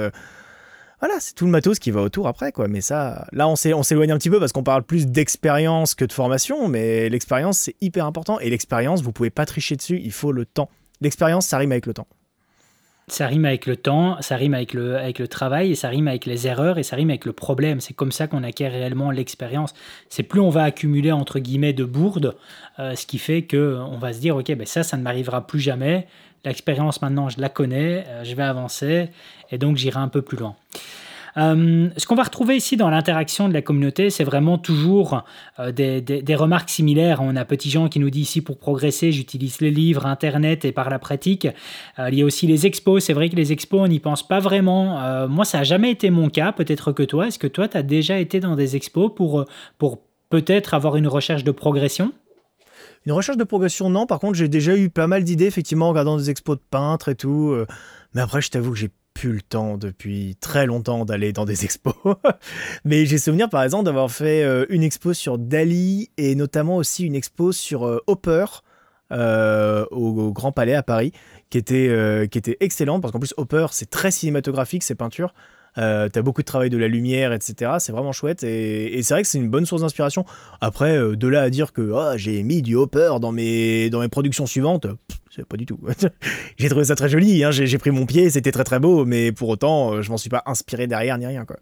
[1.06, 2.66] Voilà, c'est tout le matos qui va autour après, quoi.
[2.66, 6.12] Mais ça, là, on s'éloigne un petit peu parce qu'on parle plus d'expérience que de
[6.14, 8.40] formation, mais l'expérience, c'est hyper important.
[8.40, 10.70] Et l'expérience, vous pouvez pas tricher dessus, il faut le temps.
[11.02, 12.06] L'expérience, ça rime avec le temps.
[13.06, 16.46] Ça rime avec le temps, ça rime avec le, travail, et ça rime avec les
[16.46, 17.80] erreurs, et ça rime avec le problème.
[17.80, 19.74] C'est comme ça qu'on acquiert réellement l'expérience.
[20.08, 22.34] C'est plus on va accumuler, entre guillemets, de bourdes,
[22.78, 25.60] euh, ce qui fait qu'on va se dire, OK, ben ça, ça ne m'arrivera plus
[25.60, 26.06] jamais.
[26.44, 29.08] L'expérience, maintenant, je la connais, euh, je vais avancer,
[29.50, 30.54] et donc j'irai un peu plus loin.
[31.36, 35.24] Euh, ce qu'on va retrouver ici dans l'interaction de la communauté, c'est vraiment toujours
[35.58, 37.20] euh, des, remarques similaires.
[37.22, 40.70] On a Petit Jean qui nous dit ici pour progresser, j'utilise les livres, Internet et
[40.70, 41.48] par la pratique.
[41.98, 43.02] il y a aussi les expos.
[43.02, 45.26] C'est vrai que les expos, on n'y pense pas vraiment.
[45.26, 46.52] moi, ça n'a jamais été mon cas.
[46.52, 47.26] Peut-être que toi.
[47.26, 49.44] Est-ce que toi, tu as déjà été dans des expos pour,
[49.78, 49.98] pour
[50.30, 52.12] peut-être avoir une recherche de progression?
[53.06, 54.06] Une recherche de progression, non.
[54.06, 57.10] Par contre, j'ai déjà eu pas mal d'idées, effectivement, en regardant des expos de peintres
[57.10, 57.50] et tout.
[57.50, 57.66] Euh.
[58.14, 61.64] Mais après, je t'avoue que j'ai plus le temps depuis très longtemps d'aller dans des
[61.66, 61.94] expos.
[62.84, 67.04] Mais j'ai souvenir, par exemple, d'avoir fait euh, une expo sur Dali et notamment aussi
[67.04, 68.46] une expo sur euh, Hopper.
[69.10, 71.12] au, Grand Palais à Paris,
[71.50, 75.34] qui était, qui était excellente parce qu'en plus Hopper c'est très cinématographique ses peintures,
[75.78, 77.72] euh, t'as beaucoup de travail de la lumière, etc.
[77.78, 80.24] C'est vraiment chouette et, c'est vrai que c'est une bonne source d'inspiration.
[80.60, 84.00] Après, euh, de là à dire que ah, j'ai mis du hopper dans mes, dans
[84.00, 84.86] mes productions suivantes,
[85.30, 85.78] c'est pas du tout.
[86.56, 87.50] j'ai trouvé ça très joli, hein.
[87.50, 90.30] j'ai pris mon pied, c'était très très beau, mais pour autant, euh, je m'en suis
[90.30, 91.44] pas inspiré derrière ni rien.
[91.44, 91.56] Quoi.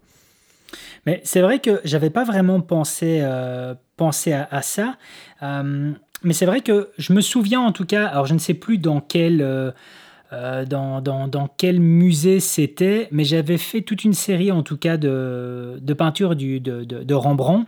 [1.05, 4.95] Mais c'est vrai que j'avais pas vraiment pensé, euh, pensé à, ça.
[5.41, 8.77] mais c'est vrai que je me souviens en tout cas, alors je ne sais plus
[8.77, 9.73] dans quel
[10.67, 14.97] dans, dans, dans, quel musée c'était, mais j'avais fait toute une série en tout cas
[14.97, 17.67] de, de peintures du, de, de, de Rembrandt.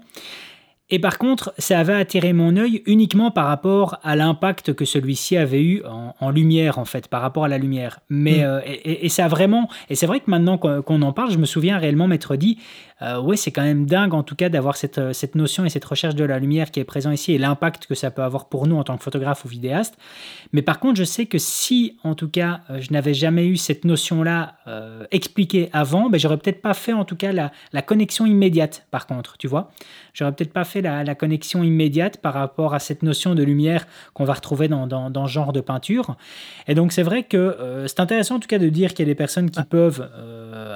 [0.92, 5.36] Et par contre, ça avait attiré mon œil uniquement par rapport à l'impact que celui-ci
[5.36, 5.82] avait eu
[6.20, 8.02] en, lumière, en fait, par rapport à la lumière.
[8.10, 8.44] Mais, mm.
[8.44, 11.80] euh, et, ça vraiment, et c'est vrai que maintenant qu'on en parle, je me souviens
[11.80, 12.60] réellement m'être dit,
[13.02, 15.70] euh, ouais, c'est quand même dingue en tout cas d'avoir cette, euh, cette notion et
[15.70, 18.48] cette recherche de la lumière qui est présent ici et l'impact que ça peut avoir
[18.48, 19.98] pour nous en tant que photographe ou vidéaste.
[20.54, 23.84] Mais par contre, je sais que si en tout cas je n'avais jamais eu cette
[23.84, 24.56] notion-là
[25.12, 29.08] expliquée avant, ben, j'aurais peut-être pas fait en tout cas la, la connexion immédiate par
[29.08, 29.72] contre, tu vois.
[30.14, 33.86] J'aurais peut-être pas fait la, la, connexion immédiate par rapport à cette notion de lumière
[34.14, 36.16] qu'on va retrouver dans, dans, dans, ce genre de peinture.
[36.68, 39.12] Et donc c'est vrai que c'est intéressant en tout cas de dire qu'il y a
[39.12, 39.68] des personnes qui ah.
[39.70, 40.10] peuvent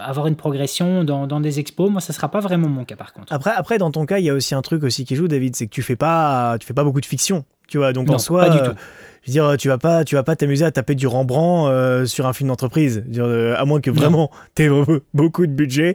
[0.03, 1.89] avoir une progression dans, dans des expos.
[1.89, 3.31] Moi, ça sera pas vraiment mon cas par contre.
[3.31, 5.55] Après, après dans ton cas, il y a aussi un truc aussi qui joue, David,
[5.55, 7.45] c'est que tu fais pas, tu fais pas beaucoup de fiction.
[7.67, 8.75] Tu vois, donc en soi, pas du tout.
[9.21, 12.07] je veux dire, tu vas pas, tu vas pas t'amuser à taper du Rembrandt euh,
[12.07, 14.69] sur un film d'entreprise, euh, à moins que vraiment tu aies
[15.13, 15.93] beaucoup de budget.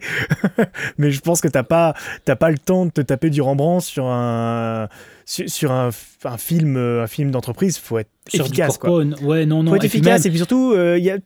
[0.99, 1.95] Mais je pense que t'as pas,
[2.25, 4.89] t'as pas le temps de te taper du Rembrandt sur un,
[5.25, 5.91] sur, un,
[6.25, 7.79] un, film, euh, un film d'entreprise.
[7.79, 9.05] Faut être efficace, quoi.
[9.23, 9.71] Ouais, non, non.
[9.71, 10.75] Faut être efficace et puis surtout,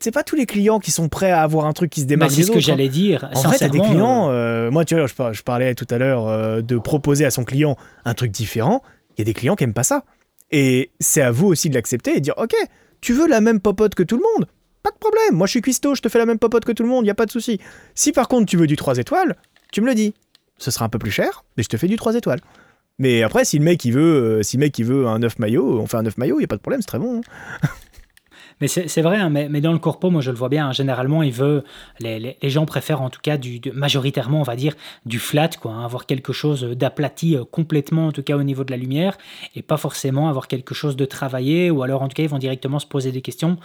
[0.00, 2.32] c'est pas tous les clients qui sont prêts à avoir un truc qui se démarque.
[2.32, 3.28] c'est ce que j'allais dire.
[3.34, 4.30] En fait, t'as des clients.
[4.70, 8.30] moi, tu vois, je, parlais tout à l'heure de proposer à son client un truc
[8.30, 8.82] différent.
[9.16, 10.04] Il y a des clients qui aiment pas ça.
[10.50, 12.54] Et c'est à vous aussi de l'accepter et de dire Ok,
[13.00, 14.48] tu veux la même popote que tout le monde?
[14.82, 16.82] Pas de problème, moi je suis cuistot, je te fais la même popote que tout
[16.82, 17.60] le monde, il a pas de souci.
[17.94, 19.36] Si par contre tu veux du 3 étoiles,
[19.72, 20.14] tu me le dis.
[20.56, 22.40] Ce sera un peu plus cher, mais je te fais du 3 étoiles.
[22.98, 25.38] Mais après, si le mec il veut, euh, si le mec il veut un 9
[25.38, 27.20] maillot, on fait un 9 maillot, il n'y a pas de problème, c'est très bon.
[27.20, 27.68] Hein.
[28.60, 30.72] Mais c'est vrai, hein, mais, mais, dans le corpo, moi je le vois bien, hein,
[30.72, 31.64] généralement, il veut,
[32.00, 34.74] les, les, gens préfèrent en tout cas, du, majoritairement, on va dire,
[35.06, 38.64] du flat, quoi, hein, avoir quelque chose d'aplati euh, complètement, en tout cas au niveau
[38.64, 39.16] de la lumière,
[39.54, 42.38] et pas forcément avoir quelque chose de travaillé, ou alors en tout cas, ils vont
[42.38, 43.58] directement se poser des questions.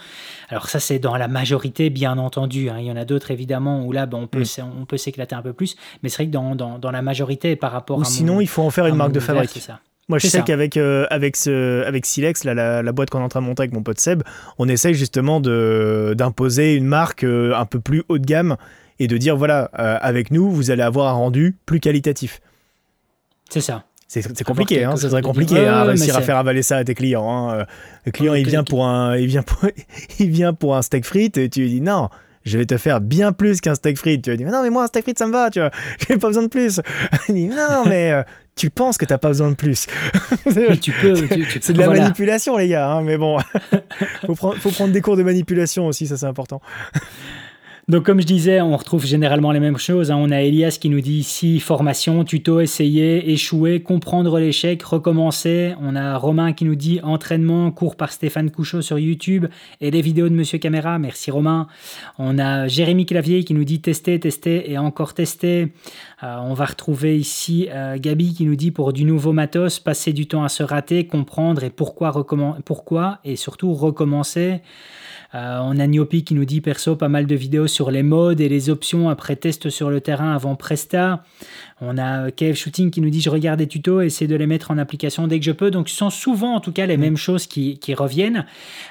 [0.48, 2.70] Alors ça, c'est dans la majorité, bien entendu.
[2.78, 4.80] il y en a d'autres, évidemment, où là, ben, on peut, mm.
[4.80, 7.56] on peut s'éclater un peu plus, mais c'est vrai que dans, dans, dans, la majorité,
[7.56, 9.50] par rapport ou sinon, il faut en faire une marque de fabrique.
[9.50, 9.80] C'est ça.
[10.08, 13.28] Moi, je sais qu'avec euh, avec ce, avec Silex, la, la, boîte qu'on est en
[13.28, 14.22] train de monter avec mon pote Seb,
[14.58, 18.56] on essaye justement d'imposer une marque euh, un peu plus haut de gamme
[18.98, 22.40] et de dire voilà, euh, avec nous, vous allez avoir un rendu plus qualitatif.
[23.48, 23.84] C'est ça.
[24.06, 27.28] C'est compliqué, hein, c'est très compliqué à réussir à faire avaler ça à tes clients.
[27.28, 27.66] Hein.
[28.04, 29.66] Le client, il vient pour un, il vient pour,
[30.20, 32.10] il vient pour un steak frites et tu lui dis non,
[32.44, 34.22] je vais te faire bien plus qu'un steak frites.
[34.22, 35.70] Tu vas dire, non, mais moi, un steak frites, ça me va, tu vois,
[36.08, 36.80] j'ai pas besoin de plus.
[37.28, 38.24] Il dit, non, mais
[38.56, 39.86] tu penses que t'as pas besoin de plus.
[40.80, 41.14] tu peux.
[41.60, 43.38] c'est de la manipulation, les gars, hein, mais bon,
[44.26, 46.60] faut, prendre, faut prendre des cours de manipulation aussi, ça c'est important.
[47.86, 50.10] Donc, comme je disais, on retrouve généralement les mêmes choses.
[50.10, 50.16] Hein.
[50.16, 55.74] On a Elias qui nous dit ici formation, tuto, essayer, échouer, comprendre l'échec, recommencer.
[55.82, 59.48] On a Romain qui nous dit entraînement, cours par Stéphane Couchot sur YouTube
[59.82, 60.98] et les vidéos de Monsieur Caméra.
[60.98, 61.66] Merci Romain.
[62.18, 65.74] On a Jérémy Clavier qui nous dit tester, tester et encore tester.
[66.22, 70.14] Euh, on va retrouver ici euh, Gabi qui nous dit pour du nouveau matos, passer
[70.14, 72.26] du temps à se rater, comprendre et pourquoi,
[72.64, 74.62] pourquoi et surtout recommencer.
[75.34, 78.40] Euh, on a Niopi qui nous dit perso pas mal de vidéos sur les modes
[78.40, 81.24] et les options après test sur le terrain avant Presta.
[81.80, 84.46] On a Kev Shooting qui nous dit je regarde des tutos et essaie de les
[84.46, 85.72] mettre en application dès que je peux.
[85.72, 87.00] Donc ce sont souvent en tout cas les mm.
[87.00, 88.46] mêmes choses qui, reviennent.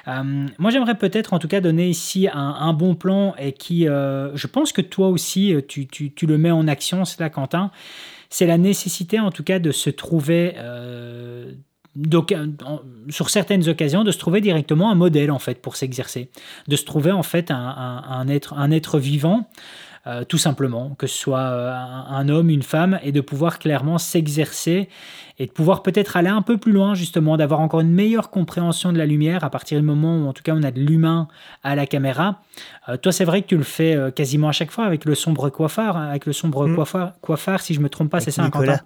[0.08, 4.34] Euh, moi j'aimerais peut-être en tout cas donner ici un, bon plan et qui euh,
[4.36, 7.70] je pense que toi aussi tu, tu, le mets en action, cela Quentin.
[8.30, 10.54] C'est la nécessité en tout cas de se trouver
[13.08, 16.30] sur certaines occasions de se trouver directement un modèle en fait pour s'exercer,
[16.68, 19.48] de se trouver en fait un, être, un être vivant,
[20.06, 23.96] euh, tout simplement, que ce soit euh, un, homme, une femme, et de pouvoir clairement
[23.96, 24.88] s'exercer
[25.38, 28.92] et de pouvoir peut-être aller un peu plus loin justement, d'avoir encore une meilleure compréhension
[28.92, 31.26] de la lumière à partir du moment où en tout cas on a de l'humain
[31.62, 32.40] à la caméra.
[32.88, 35.48] Euh, toi c'est vrai que tu le fais quasiment à chaque fois avec le sombre
[35.48, 37.12] coiffeur, hein, avec le sombre mmh.
[37.20, 38.78] coiffeur, si je me trompe pas, c'est ça, un Quentin?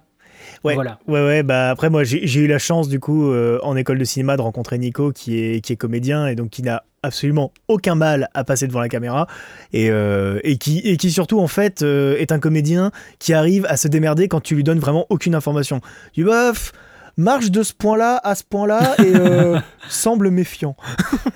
[0.63, 0.99] Ouais, voilà.
[1.07, 4.03] ouais, ouais, bah après moi j'ai eu la chance du coup euh, en école de
[4.03, 7.95] cinéma de rencontrer Nico qui est, qui est comédien et donc qui n'a absolument aucun
[7.95, 9.27] mal à passer devant la caméra
[9.71, 13.65] et, euh, et, qui, et qui surtout en fait euh, est un comédien qui arrive
[13.69, 15.79] à se démerder quand tu lui donnes vraiment aucune information.
[16.13, 16.73] Du bof
[17.19, 19.59] marche de ce point-là à ce point-là et euh,
[19.89, 20.75] semble méfiant.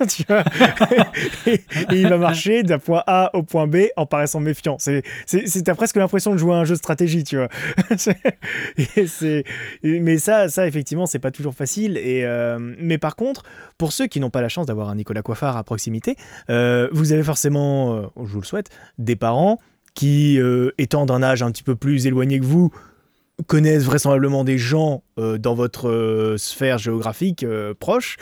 [1.46, 1.60] et,
[1.92, 4.76] il va marcher d'un point A au point B en paraissant méfiant.
[4.78, 5.02] C'est,
[5.62, 7.48] t'as presque l'impression de jouer à un jeu de stratégie, tu vois.
[9.84, 11.98] mais ça, ça effectivement, c'est pas toujours facile.
[11.98, 13.42] Et euh, mais par contre,
[13.76, 16.16] pour ceux qui n'ont pas la chance d'avoir un Nicolas Coiffard à proximité,
[16.48, 19.58] euh, vous avez forcément, je vous le souhaite, des parents
[19.94, 20.40] qui,
[20.78, 22.72] étant d'un âge un petit peu plus éloigné que vous,
[23.46, 28.16] connaissent vraisemblablement des gens euh, dans votre euh, sphère géographique euh, proche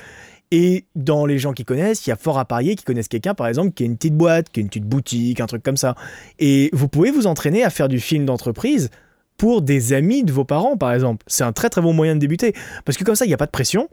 [0.51, 3.35] Et dans les gens qui connaissent, il y a fort à parier qui connaissent quelqu'un,
[3.35, 5.77] par exemple, qui a une petite boîte, qui a une petite boutique, un truc comme
[5.77, 5.95] ça.
[6.39, 8.91] Et vous pouvez vous entraîner à faire du film d'entreprise
[9.37, 11.25] pour des amis de vos parents, par exemple.
[11.27, 12.55] C'est un très très bon moyen de débuter.
[12.85, 13.89] Parce que comme ça, il n'y a pas de pression.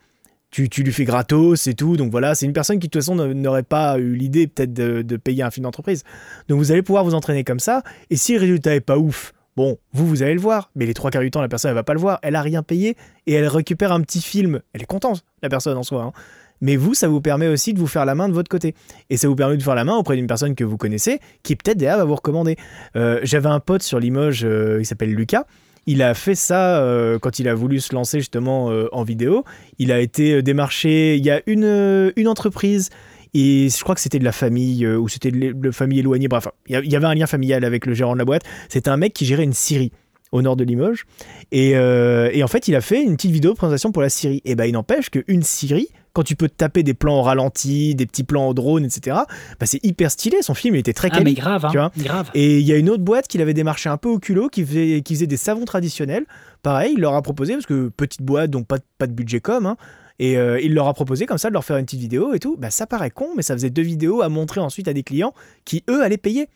[0.52, 1.96] Tu, tu, lui fais gratos et tout.
[1.96, 5.04] Donc voilà, c'est une personne qui de toute façon n'aurait pas eu l'idée peut-être de,
[5.04, 6.04] de, payer un film d'entreprise.
[6.48, 7.84] Donc vous allez pouvoir vous entraîner comme ça.
[8.10, 10.72] Et si le résultat est pas ouf, bon, vous, vous allez le voir.
[10.76, 12.20] Mais les trois quarts du temps, la personne, elle va pas le voir.
[12.22, 12.96] Elle a rien payé
[13.28, 14.62] et elle récupère un petit film.
[14.72, 16.02] Elle est contente, la personne en soi.
[16.04, 16.14] Hein
[16.62, 18.74] mais vous, ça vous permet aussi de vous faire la main de votre côté.
[19.10, 21.56] Et ça vous permet de faire la main auprès d'une personne que vous connaissez, qui
[21.56, 22.56] peut-être déjà va vous recommander.
[22.96, 25.46] Euh, j'avais un pote sur Limoges, euh, il s'appelle Lucas.
[25.88, 29.44] Il a fait ça euh, quand il a voulu se lancer justement en vidéo.
[29.78, 31.18] Il a été démarché.
[31.18, 32.90] Il y a une, une entreprise
[33.34, 36.28] et je crois que c'était de la famille ou c'était de la famille éloignée.
[36.28, 38.44] Bref, il y avait un lien familial avec le gérant de la boîte.
[38.70, 39.92] C'était un mec qui gérait une Syrie
[40.32, 41.06] au nord de Limoges.
[41.52, 44.42] Et, et, en fait, il a fait une petite vidéo de présentation pour la Syrie.
[44.46, 47.96] Et ben, il n'empêche qu'une Syrie, quand tu peux te taper des plans au ralenti,
[47.96, 49.18] des petits plans au drone, etc.,
[49.60, 50.42] bah c'est hyper stylé.
[50.42, 52.30] Son film il était très ah, mais grave, hein, grave.
[52.34, 54.66] Et il y a une autre boîte qui l'avait démarché un peu au culot, qui
[54.66, 56.26] faisait, qui faisait des savons traditionnels.
[56.62, 59.66] Pareil, il leur a proposé, parce que petite boîte, donc pas, pas de budget comme,
[59.66, 59.78] hein,
[60.20, 62.40] et euh, il leur a proposé comme ça de leur faire une petite vidéo et
[62.40, 62.58] tout.
[62.58, 65.34] Bah, ça paraît con, mais ça faisait deux vidéos à montrer ensuite à des clients
[65.66, 66.48] qui, eux, allaient payer.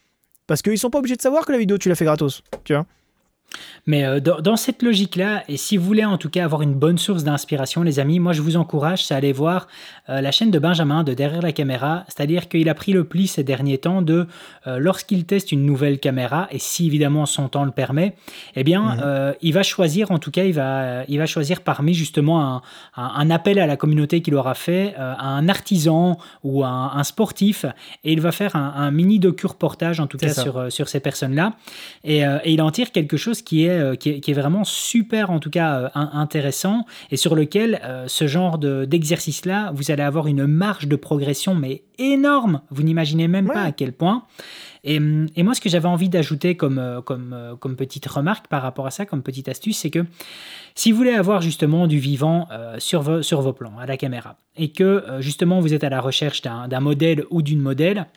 [0.46, 2.44] Parce qu'ils sont pas obligés de savoir que la vidéo, tu l'as fait gratos.
[2.66, 2.86] Tu vois
[3.86, 6.98] mais euh, dans, cette logique-là, et si vous voulez en tout cas avoir une bonne
[6.98, 9.68] source d'inspiration, les amis, moi je vous encourage à aller voir
[10.10, 13.28] euh, la chaîne de Benjamin de Derrière la caméra, c'est-à-dire qu'il a pris le pli
[13.28, 14.28] ces derniers temps de,
[14.68, 18.16] euh, lorsqu'il teste une nouvelle caméra, et si évidemment son temps le permet,
[18.56, 19.36] eh bien, mhm.
[19.42, 22.62] il va choisir, en tout cas, il va, il va choisir parmi justement
[22.96, 27.66] un, appel à la communauté qu'il aura fait, à un artisan ou un, un, sportif,
[28.04, 31.54] et il va faire un, mini docu-reportage, en tout cas, sur, sur ces personnes-là,
[32.04, 35.40] et, et il en tire quelque chose qui est, euh, qui est, vraiment super, en
[35.40, 40.48] tout cas euh, intéressant, et sur lequel euh, ce genre d'exercice-là, vous allez avoir une
[40.48, 42.62] marge de progression, mais énorme.
[42.70, 44.24] Vous n'imaginez même pas à quel point.
[44.84, 45.00] Et,
[45.36, 48.92] et, moi, ce que j'avais envie d'ajouter comme, comme, comme petite remarque par rapport à
[48.92, 50.06] ça, comme petite astuce, c'est que
[50.76, 54.38] si vous voulez avoir justement du vivant sur, vos, sur vos plans, à la caméra,
[54.58, 58.08] et que justement vous êtes à la recherche d'un modèle ou d'une modèle,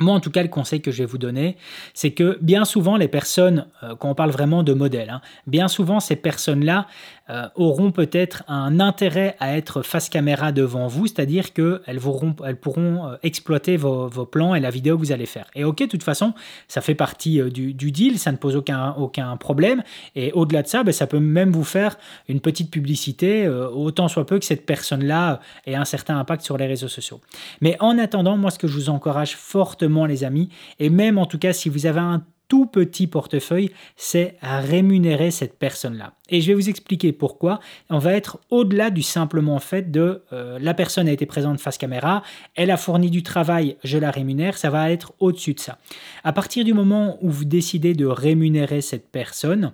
[0.00, 1.56] moi, en tout cas, le conseil que je vais vous donner,
[1.92, 5.68] c'est que bien souvent, les personnes, euh, quand on parle vraiment de modèles, hein, bien
[5.68, 6.88] souvent, ces personnes-là,
[7.30, 13.06] euh, auront peut-être un intérêt à être face caméra devant vous, c'est-à-dire qu'elles elles pourront
[13.08, 15.46] euh, exploiter vos, plans et la vidéo que vous allez faire.
[15.54, 16.34] Et ok, de toute façon,
[16.68, 19.82] ça fait partie euh, du, deal, ça ne pose aucun, problème.
[20.14, 21.96] Et au-delà de ça, ben, ça peut même vous faire
[22.28, 26.66] une petite publicité, autant soit peu que cette personne-là ait un certain impact sur les
[26.66, 27.20] réseaux sociaux.
[27.62, 31.26] Mais en attendant, moi, ce que je vous encourage fortement, les amis, et même en
[31.26, 36.14] tout cas, si vous avez un tout petit portefeuille, c'est rémunérer cette personne-là.
[36.28, 37.60] Et je vais vous expliquer pourquoi.
[37.90, 41.78] On va être au-delà du simplement fait de euh, la personne a été présente face
[41.78, 42.22] caméra,
[42.54, 45.78] elle a fourni du travail, je la rémunère, ça va être au-dessus de ça.
[46.22, 49.72] À partir du moment où vous décidez de rémunérer cette personne,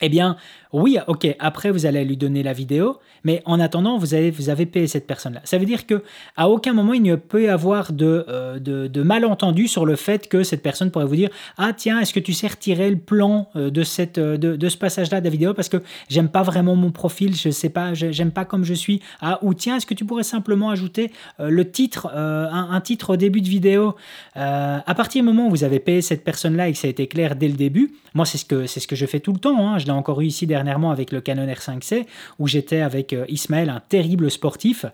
[0.00, 0.36] eh bien,
[0.72, 4.48] oui, ok, après vous allez lui donner la vidéo, mais en attendant, vous avez, vous
[4.48, 5.40] avez payé cette personne-là.
[5.44, 6.02] Ça veut dire que
[6.36, 10.28] à aucun moment il ne peut y avoir de, euh, de, malentendu sur le fait
[10.28, 13.48] que cette personne pourrait vous dire Ah, tiens, est-ce que tu sais retirer le plan
[13.54, 16.74] euh, de, cette, euh, de, ce passage-là de la vidéo parce que j'aime pas vraiment
[16.74, 19.02] mon profil, je sais pas, j'aime pas comme je suis.
[19.20, 23.40] Ah, ou tiens, est-ce que tu pourrais simplement ajouter le titre, un, titre au début
[23.40, 23.94] de vidéo
[24.34, 27.06] À partir du moment où vous avez payé cette personne-là et que ça a été
[27.06, 29.68] clair dès le début, moi c'est ce que, ce que je fais tout le temps,
[29.68, 29.78] hein.
[29.78, 32.06] je l'ai encore eu ici derrière avec le Canon R5C,
[32.38, 34.86] où j'étais avec euh, Ismaël, un terrible sportif,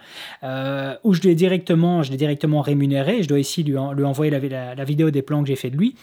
[0.42, 3.22] euh, où je l'ai directement, directement rémunéré.
[3.22, 5.94] Je dois ici lui, envoyer la, vidéo des plans que j'ai fait de lui.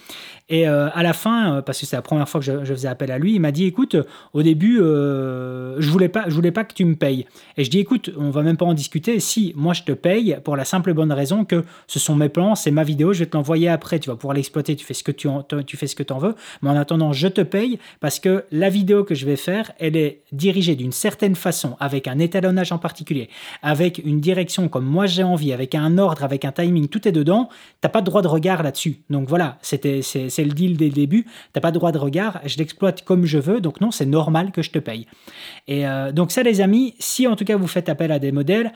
[0.50, 3.12] Et euh, à la fin, parce que c'est la première fois que je, faisais appel
[3.12, 3.96] à lui, il m'a dit écoute,
[4.34, 7.26] au début, je voulais pas, je voulais pas que tu me payes.
[7.58, 9.20] Et je dis écoute, on va même pas en discuter.
[9.20, 12.30] Si moi je te paye pour la simple et bonne raison que ce sont mes
[12.30, 14.00] plans, c'est ma vidéo, je vais te l'envoyer après.
[14.00, 16.14] Tu vas pouvoir l'exploiter, tu fais ce que tu, en, tu fais ce que tu
[16.14, 16.36] en veux.
[16.62, 19.96] Mais en attendant, je te paye parce que la vidéo que je vais faire elle
[19.96, 23.30] est dirigée d'une certaine façon, avec un étalonnage en particulier,
[23.62, 27.12] avec une direction comme moi j'ai envie, avec un ordre, avec un timing, tout est
[27.12, 27.50] dedans,
[27.82, 28.98] t'as pas de droit de regard là-dessus.
[29.10, 32.42] Donc voilà, c'était, c'est, le deal dès le début, t'as pas de droit de regard,
[32.46, 35.08] je l'exploite comme je veux, donc non, c'est normal que je te paye.
[35.68, 38.32] Et euh, donc ça les amis, si en tout cas vous faites appel à des
[38.32, 38.74] modèles,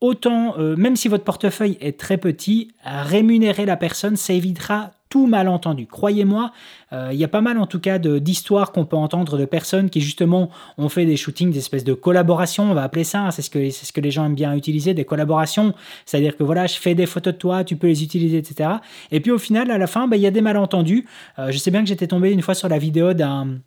[0.00, 5.28] autant, euh, même si votre portefeuille est très petit, rémunérer la personne, ça évitera tout
[5.28, 5.86] malentendu.
[5.86, 6.50] Croyez-moi,
[6.92, 9.88] euh, il y a pas mal en tout cas d'histoires qu'on peut entendre de personnes
[9.88, 13.30] qui justement ont fait des shootings, des espèces de collaborations, on va appeler ça, hein,
[13.30, 15.72] c'est ce, que, ce que les gens aiment bien utiliser, des collaborations,
[16.04, 18.70] c'est-à-dire que voilà, je fais des photos de toi, tu peux les utiliser, etc.
[19.12, 21.06] Et puis au final, à la fin, bah, il y a des malentendus.
[21.38, 23.60] Euh, je sais bien que j'étais tombé une fois sur la vidéo d'un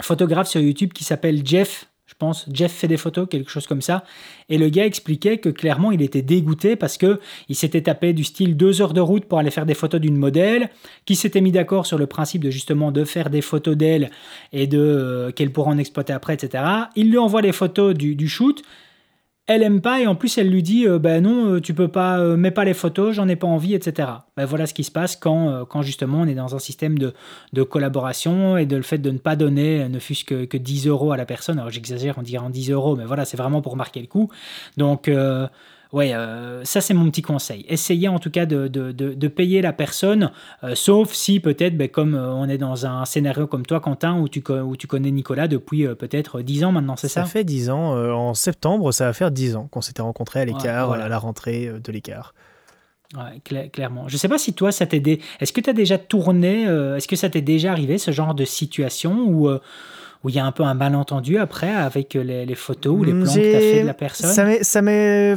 [0.00, 3.82] photographe sur YouTube qui s'appelle Jeff je pense, Jeff fait des photos, quelque chose comme
[3.82, 4.02] ça.
[4.48, 8.24] Et le gars expliquait que clairement, il était dégoûté parce que il s'était tapé du
[8.24, 10.70] style deux heures de route pour aller faire des photos d'une modèle,
[11.04, 14.10] qui s'était mis d'accord sur le principe de justement de faire des photos d'elle
[14.54, 16.64] et de euh, qu'elle pourra en exploiter après, etc.
[16.96, 18.62] Il lui envoie les photos du, du shoot
[19.48, 21.88] elle aime pas et en plus elle lui dit euh, ben non euh, tu peux
[21.88, 24.84] pas euh, mets pas les photos j'en ai pas envie etc ben voilà ce qui
[24.84, 27.14] se passe quand, quand justement on est dans un système de,
[27.54, 30.86] de, collaboration et de le fait de ne pas donner ne fût-ce que, que 10
[30.86, 31.58] euros à la personne.
[31.58, 34.30] Alors j'exagère en disant 10 euros mais voilà c'est vraiment pour marquer le coup.
[34.76, 35.10] Donc
[35.92, 37.64] ouais, euh, ça c'est mon petit conseil.
[37.68, 40.30] Essayez en tout cas de, de, de, payer la personne,
[40.64, 44.18] euh, sauf si peut-être, ben, comme euh, on est dans un scénario comme toi, Quentin,
[44.18, 47.44] où tu, où tu connais Nicolas depuis peut-être 10 ans maintenant, c'est ça Ça fait
[47.44, 47.92] 10 ans.
[48.14, 51.70] en septembre, ça va faire 10 ans qu'on s'était rencontrés à l'écart, à la rentrée
[51.82, 52.34] de l'écart.
[53.16, 54.06] Ouais, clairement.
[54.08, 55.02] Je ne sais pas si toi, ça t'est...
[55.40, 58.44] Est-ce que tu as déjà tourné, est-ce que ça t'est déjà arrivé, ce genre de
[58.44, 59.48] situation où
[60.24, 63.12] où il y a un peu un malentendu après avec les, les photos ou les
[63.12, 64.58] plans que tu as fait de la personne?
[64.62, 65.36] Ça m'est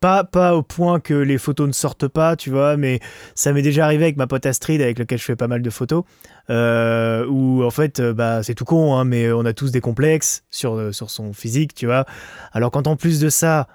[0.00, 3.00] pas, pas au point que les photos ne sortent pas, tu vois, mais
[3.34, 5.70] ça m'est déjà arrivé avec ma pote Astrid, avec lequel je fais pas mal de
[5.70, 6.04] photos,
[6.50, 9.80] euh, où en fait, euh, bah, c'est tout con, hein, mais on a tous des
[9.80, 12.04] complexes sur, euh, sur son physique, tu vois.
[12.52, 13.66] Alors quand en plus de ça,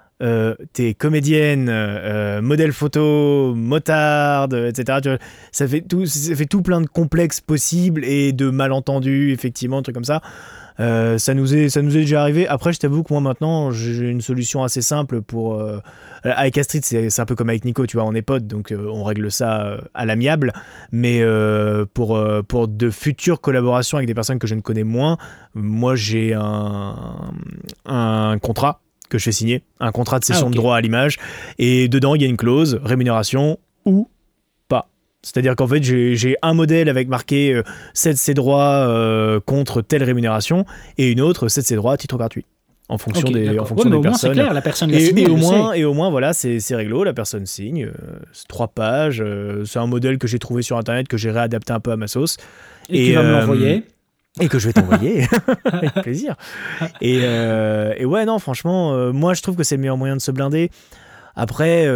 [0.72, 5.18] t'es comédienne, modèle photo, motarde, etc.
[5.52, 9.94] ça, fait tout, ça fait tout plein de complexes possibles et de malentendus, effectivement, trucs
[9.94, 10.22] comme ça.
[10.80, 12.48] Euh, ça, nous est, ça nous est déjà arrivé.
[12.48, 15.54] Après, je t'avoue que moi maintenant, j'ai une solution assez simple pour.
[15.60, 15.78] Euh,
[16.22, 18.88] avec Astrid, c'est un peu comme avec Nico, tu vois, on est potes, donc euh,
[18.90, 20.52] on règle ça à l'amiable.
[20.90, 21.22] Mais
[21.92, 25.18] pour, pour de futures collaborations avec des personnes que je ne connais moins,
[25.54, 27.32] moi j'ai un,
[27.84, 31.18] un contrat que je fais signer, un contrat de cession ah, de droit à l'image,
[31.58, 34.08] et dedans il y a une clause rémunération ou
[35.24, 37.60] c'est-à-dire qu'en fait, j'ai un modèle avec marqué
[37.94, 40.66] 7 euh, ses droits euh, contre telle rémunération
[40.98, 42.44] et une autre 7 ses droits à titre gratuit.
[42.90, 44.32] En fonction des, en fonction des personnes.
[44.34, 47.46] Clair, la personne et, et, au moins, et au moins, voilà, c'est réglo, la personne
[47.46, 47.86] signe.
[47.86, 49.24] Euh, trois pages.
[49.64, 52.08] c'est un modèle que j'ai trouvé sur Internet, que j'ai réadapté un peu à ma
[52.08, 52.36] sauce.
[52.90, 53.84] Et, et tu vas me l'envoyer
[54.40, 55.26] et que je vais t'envoyer
[55.64, 56.36] avec plaisir.
[57.00, 60.30] Et, et, ouais, non, franchement, moi je trouve que c'est le meilleur moyen de se
[60.30, 60.70] blinder.
[61.34, 61.88] Après,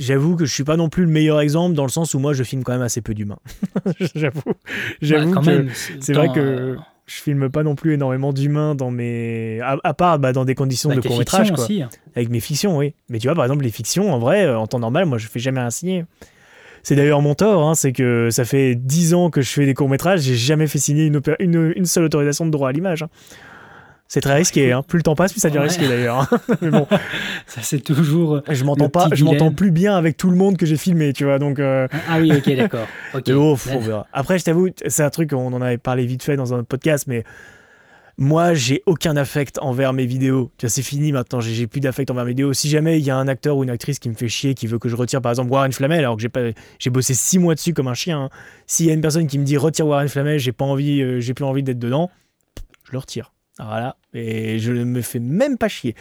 [0.00, 2.32] J'avoue que je suis pas non plus le meilleur exemple dans le sens où moi
[2.32, 3.38] je filme quand même assez peu d'humains.
[4.14, 4.40] j'avoue,
[5.02, 5.66] j'avoue bah, que
[6.00, 10.18] c'est vrai que euh, je filme pas non plus énormément d'humains dans mes, à, part
[10.18, 11.64] bah, dans des conditions bah, de court métrage quoi.
[11.64, 11.82] Aussi.
[11.82, 11.90] Hein.
[12.16, 12.94] Avec mes fictions, oui.
[13.10, 15.28] Mais tu vois par exemple les fictions, en vrai, euh, en temps normal, moi je
[15.28, 16.06] fais jamais un signer.
[16.82, 19.74] C'est d'ailleurs mon tort, hein, c'est que ça fait 10 ans que je fais des
[19.74, 23.02] courts métrages, j'ai jamais fait signer une, une, une, seule autorisation de droit à l'image.
[23.02, 23.10] Hein.
[24.12, 24.82] C'est très risqué, hein.
[24.82, 26.28] plus le temps passe, plus ça devient risqué d'ailleurs.
[26.60, 26.84] Mais bon,
[27.46, 28.42] ça c'est toujours.
[28.50, 31.24] Je m'entends pas, je m'entends plus bien avec tout le monde que j'ai filmé, tu
[31.24, 31.38] vois.
[31.38, 31.60] Donc.
[31.60, 32.88] Euh, ah oui, ok, d'accord.
[34.12, 37.04] Après, je t'avoue, c'est un truc, on en avait parlé vite fait dans un podcast,
[37.06, 37.22] mais
[38.18, 40.50] moi, j'ai aucun affect envers mes vidéos.
[40.58, 42.52] Tu vois, c'est fini maintenant, j'ai plus d'affect envers mes vidéos.
[42.52, 44.66] Si jamais il y a un acteur ou une actrice qui me fait chier, qui
[44.66, 46.50] veut que je retire par exemple Warren Flamel, alors que j'ai pas,
[46.80, 48.22] j'ai bossé six mois dessus comme un chien.
[48.22, 48.30] Hein.
[48.66, 51.20] S'il y a une personne qui me dit retire Warren Flamel, j'ai pas envie, euh,
[51.20, 52.10] j'ai plus envie d'être dedans,
[52.82, 53.30] je le retire.
[53.64, 53.96] Voilà.
[54.14, 55.94] Et je ne me fais même pas chier.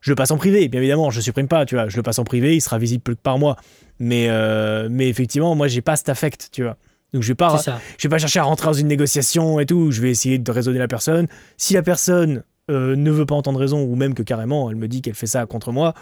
[0.00, 1.88] Je le passe en privé, bien évidemment, je supprime pas, tu vois.
[1.88, 3.56] Je le passe en privé, il sera visible plus que par mois.
[3.98, 6.76] Mais, euh, mais effectivement, moi, j'ai pas cet affect, tu vois.
[7.12, 7.60] Donc je vais pas,
[7.98, 9.90] je vais pas chercher à rentrer dans une négociation et tout.
[9.90, 11.26] Je vais essayer de raisonner la personne.
[11.56, 14.86] Si la personne euh, ne veut pas entendre raison ou même que carrément elle me
[14.86, 15.94] dit qu'elle fait ça contre moi,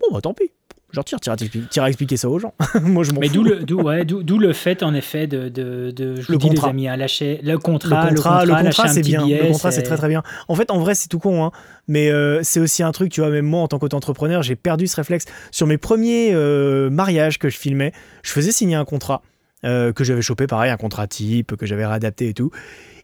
[0.00, 0.50] bon bah tant pis.
[0.92, 2.54] Genre, tire, tire, à expliquer ça aux gens.
[2.82, 6.32] Moi, je m'en Mais d'où le, ouais, le fait, en effet, de, de, de je
[6.32, 6.68] le dis, contrat.
[6.68, 8.10] les amis, à lâcher le contrat.
[8.10, 9.26] Le contrat, le contrat, c'est bien.
[9.26, 10.22] le contrat, c'est très très bien.
[10.48, 11.52] En fait, en vrai, c'est tout con, hein.
[11.88, 14.86] Mais euh, c'est aussi un truc, tu vois, même moi, en tant qu'entrepreneur, j'ai perdu
[14.86, 15.24] ce réflexe.
[15.50, 19.22] Sur mes premiers euh, mariages que je filmais, je faisais signer un contrat.
[19.62, 22.50] Euh, que j'avais chopé pareil, un contrat type, que j'avais réadapté et tout.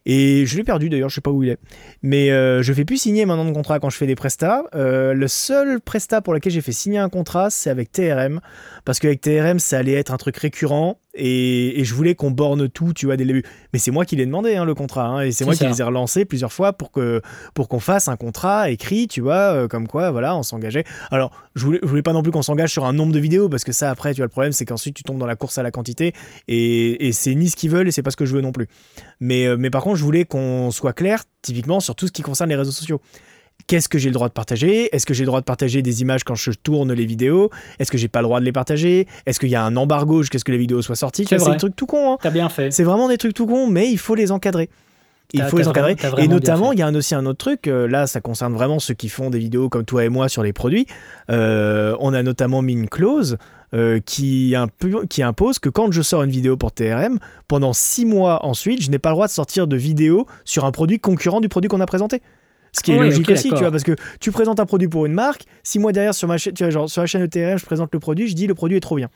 [0.09, 1.59] Et je l'ai perdu d'ailleurs, je sais pas où il est.
[2.01, 4.63] Mais euh, je fais plus signer maintenant de contrat quand je fais des prestats.
[4.73, 8.39] Euh, le seul prestat pour lequel j'ai fait signer un contrat, c'est avec TRM.
[8.85, 10.97] Parce qu'avec TRM, ça allait être un truc récurrent.
[11.13, 13.43] Et, je voulais qu'on borne tout, tu vois, dès le début.
[13.73, 15.07] Mais c'est moi qui l'ai demandé, hein, le contrat.
[15.07, 17.21] Hein, et c'est moi qui les ai relancés plusieurs fois pour que
[17.53, 20.83] pour qu'on fasse un contrat écrit, tu vois, euh, comme quoi, voilà, on s'engageait.
[21.11, 23.49] Alors, je voulais, je voulais pas non plus qu'on s'engage sur un nombre de vidéos,
[23.49, 25.57] parce que ça, après, tu vois, le problème, c'est qu'ensuite, tu tombes dans la course
[25.57, 26.13] à la quantité.
[26.47, 28.51] Et, et c'est ni ce qu'ils veulent, et c'est pas ce que je veux non
[28.51, 28.67] plus.
[29.19, 32.49] Mais, mais par contre, je voulais qu'on soit clair, typiquement, sur tout ce qui concerne
[32.49, 33.01] les réseaux sociaux
[33.65, 34.93] qu'est-ce que j'ai le droit de partager?
[34.95, 37.49] Est-ce que j'ai le droit de partager des images quand je tourne les vidéos?
[37.79, 39.07] Est-ce que j'ai pas le droit de les partager?
[39.25, 41.57] Est-ce qu'il y a un embargo jusqu'à ce que les vidéos soient sorties C'est des
[41.57, 42.13] trucs tout cons.
[42.13, 42.17] Hein.
[42.21, 42.71] T'as bien fait.
[42.71, 44.69] C'est vraiment des trucs tout cons, mais il faut les encadrer.
[45.33, 45.95] Il faut les encadrer.
[46.17, 47.67] Et notamment, il y a aussi un autre truc.
[47.67, 50.43] Euh, là, ça concerne vraiment ceux qui font des vidéos comme toi et moi sur
[50.43, 50.87] les produits.
[51.29, 53.37] Euh, on a notamment mis une clause
[53.73, 54.55] euh, qui,
[55.09, 58.89] qui, impose que quand je sors une vidéo pour TRM, pendant six mois ensuite, je
[58.89, 61.81] n'ai pas le droit de sortir de vidéo sur un produit concurrent du produit qu'on
[61.81, 62.21] a présenté.
[62.71, 65.13] Ce qui est logique aussi, tu vois, parce que tu présentes un produit pour une
[65.13, 67.89] marque, si moi derrière sur ma tu vois, genre sur la chaîne ETRM, je présente
[67.91, 69.09] le produit, je dis le produit est trop bien.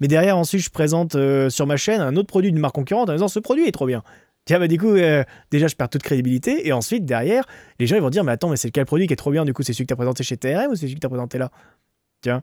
[0.00, 3.10] Mais derrière, ensuite, je présente euh, sur ma chaîne un autre produit d'une marque concurrente
[3.10, 4.02] en disant ce produit est trop bien.
[4.48, 6.66] Tiens, bah, du coup, euh, déjà, je perds toute crédibilité.
[6.66, 7.44] Et ensuite, derrière,
[7.78, 9.44] les gens ils vont dire Mais attends, mais c'est lequel produit qui est trop bien
[9.44, 11.06] Du coup, c'est celui que tu as présenté chez TRM ou c'est celui que tu
[11.06, 11.50] as présenté là?
[12.22, 12.42] Tiens.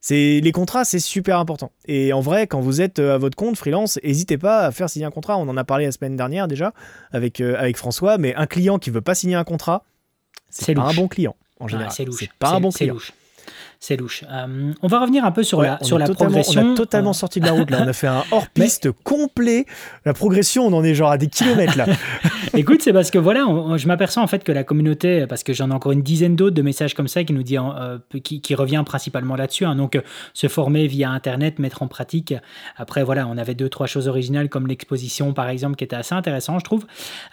[0.00, 1.70] C'est les contrats, c'est super important.
[1.86, 4.90] Et en vrai, quand vous êtes euh, à votre compte freelance, n'hésitez pas à faire
[4.90, 5.38] signer un contrat.
[5.38, 6.74] On en a parlé la semaine dernière déjà
[7.12, 9.84] avec, avec François, mais un client qui veut pas signer un contrat,
[10.50, 11.92] c'est pas un bon client en général.
[11.92, 12.96] c'est pas un bon client
[13.80, 14.24] c'est louche.
[14.28, 16.62] Euh, on va revenir un peu sur la, sur la progression.
[16.62, 17.78] On a totalement sorti de la route là.
[17.84, 19.66] On a fait un hors-piste complet.
[20.04, 21.86] La progression, on en est genre à des kilomètres là.
[22.54, 25.70] Écoute, c'est parce que voilà, je m'aperçois en fait que la communauté, parce que j'en
[25.70, 28.54] ai encore une dizaine d'autres de messages comme ça qui nous dit, euh, qui, qui,
[28.56, 29.64] revient principalement là-dessus.
[29.64, 29.76] Hein.
[29.76, 30.00] donc,
[30.34, 32.34] se former via Internet, mettre en pratique.
[32.76, 36.14] Après, voilà, on avait deux, trois choses originales comme l'exposition par exemple qui était assez
[36.14, 36.84] intéressant, je trouve.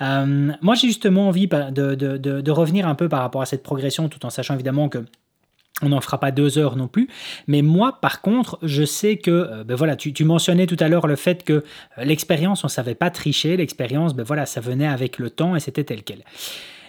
[0.02, 3.46] Euh, moi, j'ai justement envie bah, de, de, de revenir un peu par rapport à
[3.48, 5.06] cette progression tout en sachant évidemment que
[5.82, 7.10] on n'en fera pas deux heures non plus.
[7.48, 11.08] Mais moi, par contre, je sais que, euh, ben voilà, tu, mentionnais tout à l'heure
[11.08, 11.54] le fait que
[11.98, 13.58] euh, l'expérience, on ne savait pas tricher.
[13.58, 16.24] L'expérience, ben voilà, ça venait avec le temps et c'était tel quel.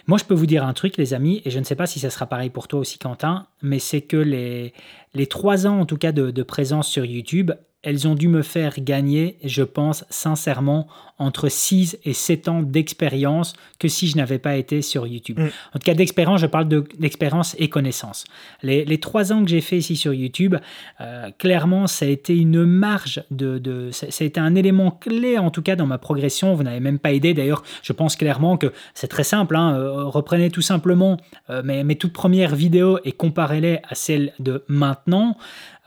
[0.07, 1.99] Moi, je peux vous dire un truc, les amis, et je ne sais pas si
[1.99, 4.73] ça sera pareil pour toi aussi, Quentin, mais c'est que les,
[5.13, 7.51] les trois ans, en tout cas, de présence sur YouTube,
[7.87, 13.53] elles ont dû me faire gagner, je pense sincèrement, entre 6 et 7 ans d'expérience
[13.79, 15.39] que si je n'avais pas été sur YouTube.
[15.39, 15.45] Mm.
[15.45, 16.67] En tout cas, d'expérience, je parle
[16.99, 18.25] d'expérience et connaissance.
[18.61, 20.57] Les, les 3 ans que j'ai fait ici sur YouTube,
[20.99, 25.37] euh, clairement, ça a été une marge de, de ça, a été un élément clé,
[25.37, 26.55] en tout cas, dans ma progression.
[26.55, 27.33] Vous n'avez même pas aidé.
[27.33, 29.55] D'ailleurs, je pense clairement que c'est très simple.
[29.55, 29.75] Hein.
[29.75, 31.15] Euh, reprenez tout simplement
[31.49, 35.37] euh, mes, mes toutes premières vidéos et comparez-les à celles de maintenant.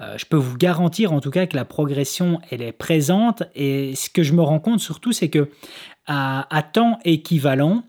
[0.00, 3.42] Euh, je peux vous garantir en tout cas que la progression, elle est présente.
[3.54, 5.50] Et ce que je me rends compte surtout, c'est que
[6.06, 7.84] à, temps équivalent,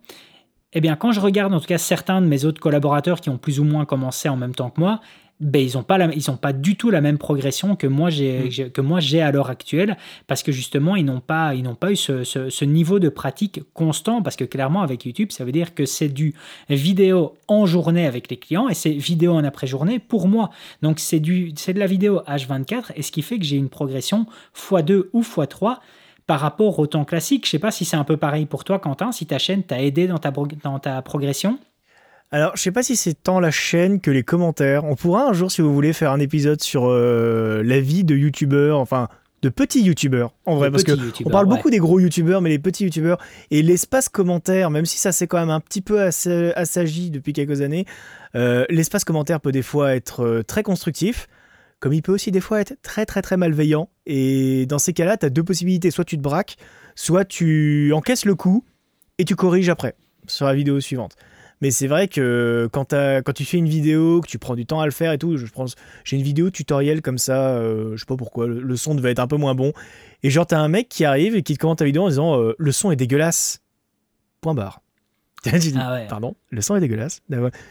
[0.73, 3.37] eh bien, quand je regarde en tout cas certains de mes autres collaborateurs qui ont
[3.37, 5.01] plus ou moins commencé en même temps que moi,
[5.41, 8.69] ben, ils n'ont pas, ils pas du tout la même progression que moi j'ai, mm.
[8.69, 11.91] que moi j'ai à l'heure actuelle parce que justement ils n'ont pas, ils n'ont pas
[11.91, 15.73] eu ce, ce, niveau de pratique constant parce que clairement avec YouTube ça veut dire
[15.73, 16.35] que c'est du
[16.69, 20.51] vidéo en journée avec les clients et c'est vidéo en après-journée pour moi.
[20.83, 23.69] Donc c'est, du, c'est de la vidéo H24 et ce qui fait que j'ai une
[23.69, 25.77] progression x2 ou x3
[26.27, 27.45] par rapport au temps classique.
[27.45, 29.81] Je sais pas si c'est un peu pareil pour toi Quentin, si ta chaîne t'a
[29.81, 31.57] aidé dans ta, dans ta progression.
[32.33, 34.85] Alors, je sais pas si c'est tant la chaîne que les commentaires.
[34.85, 38.15] On pourra un jour, si vous voulez, faire un épisode sur euh, la vie de
[38.15, 39.09] youtubeurs, enfin
[39.41, 40.91] de petits youtubeurs, en vrai, parce que
[41.25, 43.17] on parle beaucoup des gros youtubeurs, mais les petits youtubeurs
[43.49, 47.61] et l'espace commentaire, même si ça s'est quand même un petit peu assagi depuis quelques
[47.61, 47.85] années,
[48.35, 51.27] euh, l'espace commentaire peut des fois être euh, très constructif,
[51.79, 53.89] comme il peut aussi des fois être très très très malveillant.
[54.05, 56.57] Et dans ces cas-là, tu as deux possibilités, soit tu te braques,
[56.93, 58.63] soit tu encaisses le coup
[59.17, 59.95] et tu corriges après
[60.27, 61.15] sur la vidéo suivante.
[61.61, 64.81] Mais c'est vrai que quand, quand, tu fais une vidéo, que tu prends du temps
[64.81, 67.99] à le faire et tout, je pense, j'ai une vidéo tutoriel comme ça, euh, je
[67.99, 69.71] sais pas pourquoi, le, son devait être un peu moins bon.
[70.23, 72.39] Et genre, t'as un mec qui arrive et qui te commente ta vidéo en disant
[72.39, 73.61] euh, le son est dégueulasse.
[74.41, 74.81] Point barre.
[75.43, 77.21] tu dis, ah pardon, le son est dégueulasse.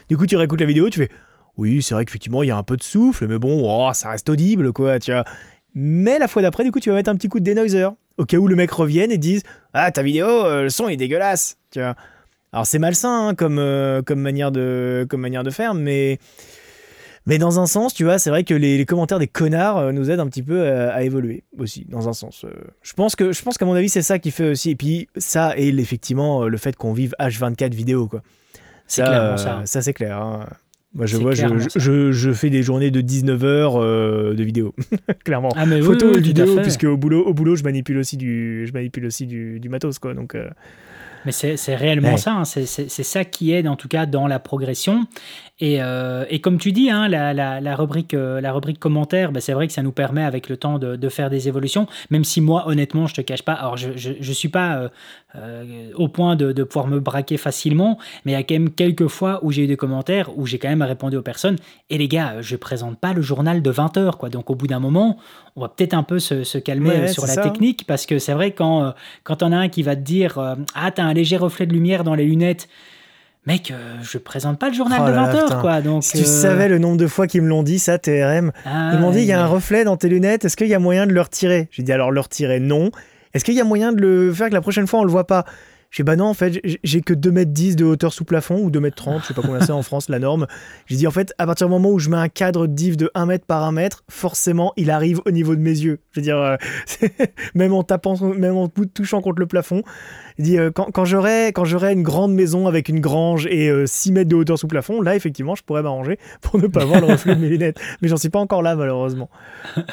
[0.09, 1.09] Du coup, tu réécoutes la vidéo, tu fais
[1.57, 4.09] oui, c'est vrai qu'effectivement, il y a un peu de souffle, mais bon, oh, ça
[4.09, 5.25] reste audible, quoi, tu vois.
[5.73, 7.87] Mais la fois d'après, du coup, tu vas mettre un petit coup de denoiser,
[8.17, 10.97] au cas où le mec revienne et dise Ah, ta vidéo, euh, le son est
[10.97, 11.95] dégueulasse, tu vois.
[12.53, 16.19] Alors c'est malsain hein, comme, euh, comme, manière de, comme manière de faire, mais,
[17.25, 20.11] mais dans un sens, tu vois, c'est vrai que les, commentaires des connards euh, nous
[20.11, 22.43] aident un petit peu à, évoluer aussi, dans un sens.
[22.43, 22.51] Euh.
[22.81, 24.71] je pense que je pense qu'à mon avis, c'est ça qui fait aussi.
[24.71, 28.21] Et puis ça et effectivement le fait qu'on vive H24 vidéo, quoi.
[28.85, 29.61] C'est clairement ça.
[29.63, 30.17] Ça c'est clair.
[30.17, 30.45] Hein.
[30.93, 31.45] Moi, je vois, je,
[31.77, 34.75] je, je, fais des journées de 19 heures de vidéo,
[35.23, 35.53] clairement.
[35.55, 38.73] Ah, mais Photo et vidéo, puisque au boulot, au boulot, je manipule aussi du, je
[38.73, 40.13] manipule aussi du, du matos, quoi.
[40.13, 40.35] Donc,
[41.25, 42.45] mais c'est réellement ça, hein.
[42.45, 45.05] c'est ça qui aide en tout cas dans la progression.
[45.61, 49.31] Et, euh, et comme tu dis, hein, la, la, la, rubrique, euh, la rubrique commentaire,
[49.31, 51.85] ben c'est vrai que ça nous permet avec le temps de, de, faire des évolutions,
[52.09, 54.89] même si moi, honnêtement, je te cache pas, alors je ne suis pas
[55.35, 58.71] euh, au point de, de, pouvoir me braquer facilement, mais il y a quand même
[58.71, 61.57] quelques fois où j'ai eu des commentaires où j'ai quand même répondu aux personnes,
[61.91, 64.29] et les gars, je présente pas le journal de 20 heures, quoi.
[64.29, 65.17] donc au bout d'un moment,
[65.55, 68.49] on va peut-être un peu se, se calmer sur la technique, parce que c'est vrai
[68.49, 70.39] quand, quand on a un qui va te dire,
[70.73, 72.67] ah, t'as un léger reflet de lumière dans les lunettes,
[73.45, 75.81] mec, euh, je présente pas le journal oh de 20 heures, quoi.
[75.81, 78.51] Donc, si tu euh, savais le nombre de fois qu'ils me l'ont dit, ça, TRM.
[78.65, 80.73] Ah, ils m'ont dit, il y a un reflet dans tes lunettes, est-ce qu'il y
[80.73, 81.67] a moyen de le retirer?
[81.71, 82.91] J'ai dit, alors le retirer, non.
[83.33, 85.27] Est-ce qu'il y a moyen de le faire que la prochaine fois, on le voit
[85.27, 85.45] pas?
[85.91, 89.27] J'ai bah non, en fait, j'ai que 2m10 de hauteur sous plafond ou 2m30, je
[89.27, 90.47] sais pas combien c'est en France, la norme.
[90.85, 93.11] J'ai dit, en fait, à partir du moment où je mets un cadre div de
[93.13, 95.99] 1 mètre par 1 mètre, forcément, il arrive au niveau de mes yeux.
[96.11, 96.55] Je veux dire, euh,
[97.55, 99.83] même en tapant, même en touchant contre le plafond.
[100.37, 101.51] Il dit quand, quand j'aurai
[101.93, 105.55] une grande maison avec une grange et 6 mètres de hauteur sous plafond, là effectivement
[105.55, 107.79] je pourrais m'arranger pour ne pas voir le reflet de mes lunettes.
[108.01, 109.29] Mais j'en suis pas encore là malheureusement.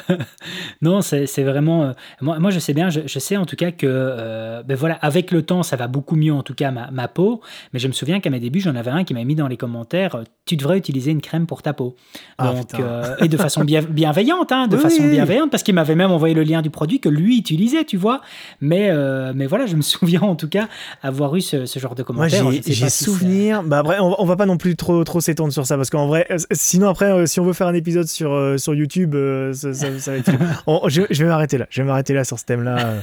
[0.81, 1.93] non, c'est vraiment.
[2.21, 5.31] moi, moi je sais bien, je, je, sais en tout cas que ben voilà, avec
[5.31, 7.41] le temps ça va beaucoup mieux en tout cas ma, ma peau.
[7.73, 9.57] Mais je me souviens qu'à mes débuts j'en avais un qui m'a mis dans les
[9.57, 11.95] commentaires tu devrais utiliser une crème pour ta peau.
[12.39, 12.81] Ah, Donc,
[13.21, 16.41] et de façon bien, bienveillante, hein, de façon bienveillante, parce qu'il m'avait même envoyé le
[16.41, 18.21] lien du produit que lui utilisait, tu vois.
[18.59, 20.67] Mais, euh, mais voilà, je me souviens en tout cas
[21.01, 22.43] avoir eu ce, genre de commentaires.
[22.43, 23.63] Moi, j'ai souvenir.
[23.63, 26.25] bah après, on, va pas non plus trop, trop s'étendre sur ça, parce qu'en vrai,
[26.31, 29.15] euh, sinon après, euh, si on veut faire un épisode sur, sur YouTube,
[29.53, 30.31] ça, va être.
[30.87, 31.67] je, vais m'arrêter là.
[31.69, 32.95] Je vais m'arrêter là sur ce thème-là.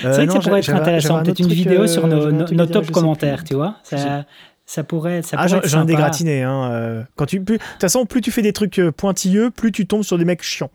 [0.00, 3.44] c'est vrai que ça pourrait être intéressant, peut-être une vidéo sur nos, nos, top commentaires,
[3.44, 3.76] tu vois.
[3.82, 4.24] Ça,
[4.64, 6.42] ça pourrait, ça ah, j'en ai dégratiné.
[6.42, 10.04] Hein, quand tu, de toute façon, plus tu fais des trucs pointilleux, plus tu tombes
[10.04, 10.70] sur des mecs chiants.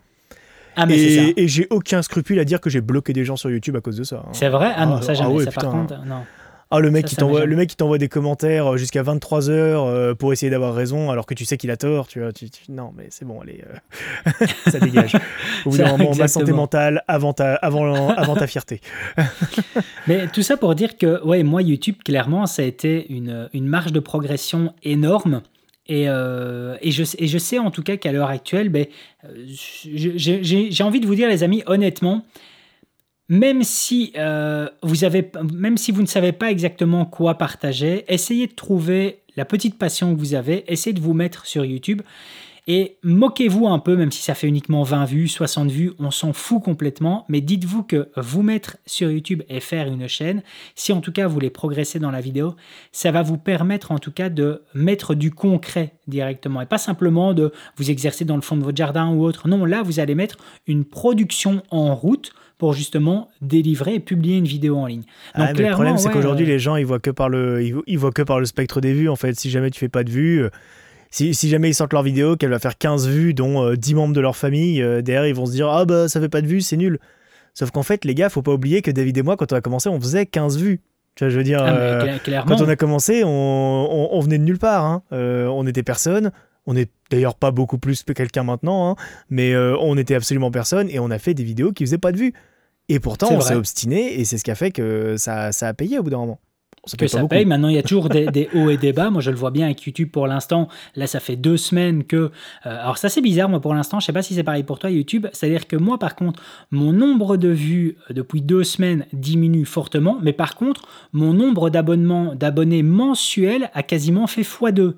[0.78, 3.50] Ah, mais et, et j'ai aucun scrupule à dire que j'ai bloqué des gens sur
[3.50, 4.22] YouTube à cause de ça.
[4.24, 4.30] Hein.
[4.32, 4.70] C'est vrai?
[4.76, 5.34] Ah non, ah, ça jamais.
[5.40, 6.22] Ah ça, par contre, non.
[6.70, 9.86] Ah, le mec, qui t'envoie, le mec qui t'envoie des commentaires euh, jusqu'à 23 heures
[9.86, 12.08] euh, pour essayer d'avoir raison alors que tu sais qu'il a tort.
[12.08, 12.28] Tu vois,
[12.68, 15.14] non, mais c'est bon, allez, euh, ça dégage.
[15.64, 18.82] Au bout d'un moment, ma santé mentale avant ta, avant, avant ta fierté.
[20.06, 23.66] mais tout ça pour dire que, ouais, moi, YouTube, clairement, ça a été une, une
[23.66, 25.40] marge de progression énorme.
[25.88, 28.86] Et, et, je, et, je, sais en tout cas qu'à l'heure actuelle, ben,
[29.46, 32.26] j'ai envie de vous dire, les amis, honnêtement,
[33.28, 38.46] même si, euh, vous avez, même si vous ne savez pas exactement quoi partager, essayez
[38.46, 42.00] de trouver la petite passion que vous avez, essayez de vous mettre sur YouTube
[42.70, 46.34] et moquez-vous un peu, même si ça fait uniquement 20 vues, 60 vues, on s'en
[46.34, 50.42] fout complètement, mais dites-vous que vous mettre sur YouTube et faire une chaîne,
[50.74, 52.56] si en tout cas vous voulez progresser dans la vidéo,
[52.92, 57.32] ça va vous permettre en tout cas de mettre du concret directement et pas simplement
[57.32, 59.48] de vous exercer dans le fond de votre jardin ou autre.
[59.48, 64.44] Non, là vous allez mettre une production en route pour justement délivrer et publier une
[64.44, 65.04] vidéo en ligne.
[65.32, 68.10] Ah, le problème, c'est qu'aujourd'hui, euh, les gens, ils voient, que par le, ils, voient
[68.10, 69.08] que par le spectre des vues.
[69.08, 70.50] En fait, si jamais tu fais pas de vues, euh,
[71.10, 73.96] si, si jamais ils sortent leur vidéo, qu'elle va faire 15 vues, dont 10 euh,
[73.96, 76.46] membres de leur famille, derrière, ils vont se dire Ah bah, ça fait pas de
[76.46, 76.98] vues, c'est nul.
[77.54, 79.60] Sauf qu'en fait, les gars, faut pas oublier que David et moi, quand on a
[79.60, 80.80] commencé, on faisait 15 vues.
[81.14, 83.28] Tu vois, je veux dire, ah, quand on a commencé, on,
[84.12, 84.84] on, venait de nulle part.
[84.84, 85.02] Hein.
[85.10, 86.30] on était personne.
[86.66, 88.96] On n'est d'ailleurs pas beaucoup plus que quelqu'un maintenant, hein.
[89.30, 92.18] mais on était absolument personne et on a fait des vidéos qui faisaient pas de
[92.18, 92.34] vues.
[92.88, 95.74] Et pourtant, on s'est obstiné et c'est ce qui a fait que ça, ça a
[95.74, 96.40] payé au bout d'un moment.
[96.88, 97.44] Ça que ça paye.
[97.44, 99.10] Maintenant, il y a toujours des, hauts et des bas.
[99.10, 100.68] Moi, je le vois bien avec YouTube pour l'instant.
[100.96, 102.16] Là, ça fait deux semaines que.
[102.16, 102.30] Euh,
[102.64, 104.00] alors, ça, c'est bizarre, moi, pour l'instant.
[104.00, 105.26] Je sais pas si c'est pareil pour toi, YouTube.
[105.32, 110.18] C'est-à-dire que moi, par contre, mon nombre de vues euh, depuis deux semaines diminue fortement.
[110.22, 110.82] Mais par contre,
[111.12, 114.94] mon nombre d'abonnements, d'abonnés mensuels a quasiment fait x2.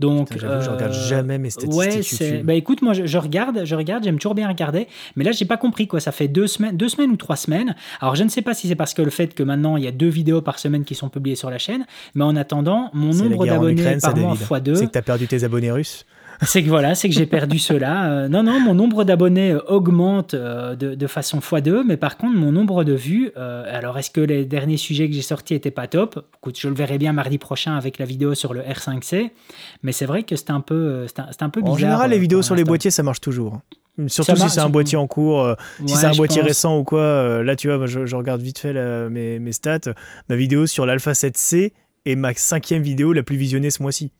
[0.00, 2.20] Donc, Putain, je regarde euh, jamais mes statistiques.
[2.20, 5.44] Ouais, bah écoute, moi je, regarde, je regarde, j'aime toujours bien regarder, mais là j'ai
[5.44, 6.00] pas compris quoi.
[6.00, 7.76] Ça fait deux semaines, deux semaines ou trois semaines.
[8.00, 9.88] Alors je ne sais pas si c'est parce que le fait que maintenant il y
[9.88, 13.12] a deux vidéos par semaine qui sont publiées sur la chaîne, mais en attendant, mon
[13.12, 14.74] nombre d'abonnés par mois fois deux.
[14.74, 16.04] C'est que tu as perdu tes abonnés russes.
[16.42, 18.10] C'est que voilà, c'est que j'ai perdu cela.
[18.10, 22.36] Euh, non, non, mon nombre d'abonnés euh, augmente euh, de, façon x2, mais par contre,
[22.36, 25.86] mon nombre de vues, alors est-ce que les derniers sujets que j'ai sortis étaient pas
[25.86, 26.26] top?
[26.38, 29.30] Écoute, je le verrai bien mardi prochain avec la vidéo sur le R5C,
[29.82, 31.74] mais c'est vrai que c'est un peu, c'est un, peu bizarre.
[31.74, 33.60] En général, les vidéos sur les boîtiers, ça marche toujours.
[34.08, 35.54] Surtout si c'est un boîtier en cours,
[35.86, 37.42] si c'est un boîtier récent ou quoi.
[37.42, 38.72] là, tu vois, je, regarde vite fait
[39.10, 39.92] mes, mes, stats.
[40.28, 41.72] Ma vidéo sur l'Alpha 7C
[42.06, 44.10] est ma cinquième vidéo la plus visionnée ce mois-ci.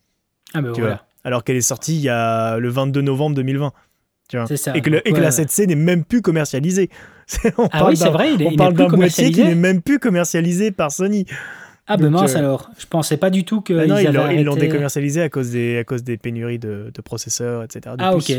[0.53, 3.73] Ah, ben voilà alors qu'elle est sortie il y a le 22 novembre 2020.
[4.29, 6.89] Tu vois et, que et que la 7C n'est même plus commercialisée.
[7.59, 10.71] on ah oui, c'est vrai, il on parle d'un boîtier qui n'est même plus commercialisé
[10.71, 11.27] par Sony.
[11.87, 15.21] Ah ben mince euh, alors, je pensais pas du tout que bah ils l'ont décommercialisé
[15.21, 17.97] à cause des à cause des pénuries de, processeurs, etc.
[17.99, 18.33] ah ok,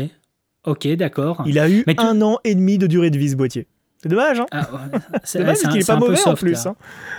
[0.64, 1.44] ok d'accord.
[1.46, 3.68] Il a eu un an et demi de durée de vie ce boîtier.
[4.02, 4.68] C'est dommage, hein ah,
[5.24, 6.66] C'est dommage qu'il n'est pas mauvais en plus.
[6.66, 6.76] Hein.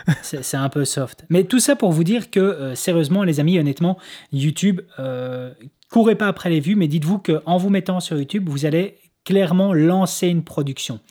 [0.22, 1.26] C'est un peu soft.
[1.30, 3.98] Mais tout ça pour vous dire que, euh, sérieusement, les amis, honnêtement,
[4.32, 5.54] YouTube, euh,
[5.92, 9.74] courez pas après les vues, mais dites-vous qu'en vous mettant sur YouTube, vous allez clairement
[9.74, 11.02] lancer une production.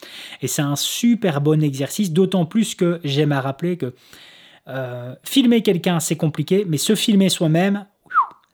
[0.41, 3.93] Et c'est un super bon exercice, d'autant plus que j'aime à rappeler que
[4.69, 7.87] euh, filmer quelqu'un, c'est compliqué, mais se filmer soi-même,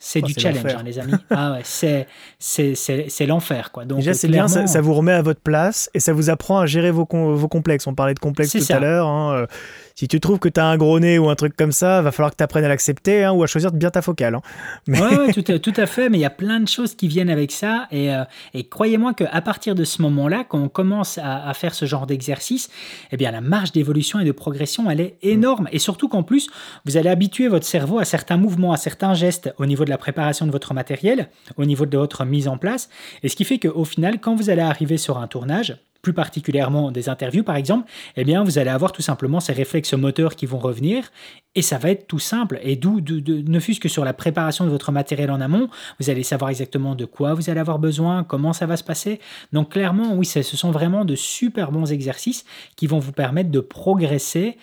[0.05, 1.13] c'est oh, du challenge, hein, les amis.
[1.31, 2.09] ah ouais, c'est,
[2.41, 3.71] c'est, l'enfer.
[3.71, 3.85] Quoi.
[3.85, 6.67] Donc, Déjà, c'est bien, ça, vous remet à votre place et ça vous apprend à
[6.67, 7.87] gérer vos, vos complexes.
[7.87, 9.07] On parlait de complexes tout à l'heure.
[9.07, 9.47] Hein, euh,
[9.95, 12.11] si tu trouves que tu as un gros nez ou un truc comme ça, va
[12.11, 14.35] falloir que tu apprennes à l'accepter hein, ou à choisir bien ta focale.
[14.35, 14.43] Hein.
[14.89, 15.01] Mais...
[15.01, 17.53] Oui, tout, tout, à fait, mais il y a plein de choses qui viennent avec
[17.53, 17.87] ça.
[17.93, 18.25] Et, euh,
[18.55, 22.71] et croyez-moi qu'à partir de ce moment-là, quand on commence à, faire ce genre d'exercice,
[23.13, 25.69] eh bien, la marge d'évolution et de progression, elle est énorme.
[25.71, 26.49] Et surtout qu'en plus,
[26.87, 29.99] vous allez habituer votre cerveau à certains mouvements, à certains gestes au niveau de la
[29.99, 32.89] préparation de votre matériel, au niveau de votre mise en place.
[33.23, 36.91] Et ce qui fait qu'au final, quand vous allez arriver sur un tournage, plus particulièrement
[36.91, 40.47] des interviews par exemple, eh bien vous allez avoir tout simplement ces réflexes moteurs qui
[40.47, 41.13] vont revenir
[41.55, 42.59] et ça va être tout simple.
[42.63, 45.69] Et d'où, ne fût-ce que sur la préparation de votre matériel en amont,
[46.01, 49.21] vous allez savoir exactement de quoi vous allez avoir besoin, comment ça va se passer.
[49.53, 53.61] Donc clairement, oui, ce sont vraiment de super bons exercices qui vont vous permettre de
[53.61, 54.57] progresser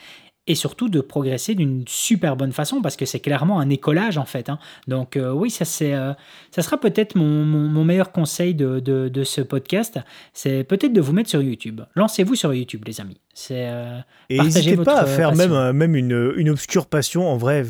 [0.49, 4.25] et surtout de progresser d'une super bonne façon parce que c'est clairement un écolage en
[4.25, 4.49] fait.
[4.49, 4.57] Hein.
[4.87, 6.13] Donc euh, oui, ça, c'est, euh,
[6.49, 9.99] ça sera peut-être mon, mon, meilleur conseil de, de, de ce podcast,
[10.33, 11.81] c'est peut-être de vous mettre sur YouTube.
[11.95, 13.21] Lancez-vous sur YouTube les amis.
[13.35, 17.63] C'est, euh, et n'hésitez pas à faire même, même une, une obscure passion en vrai.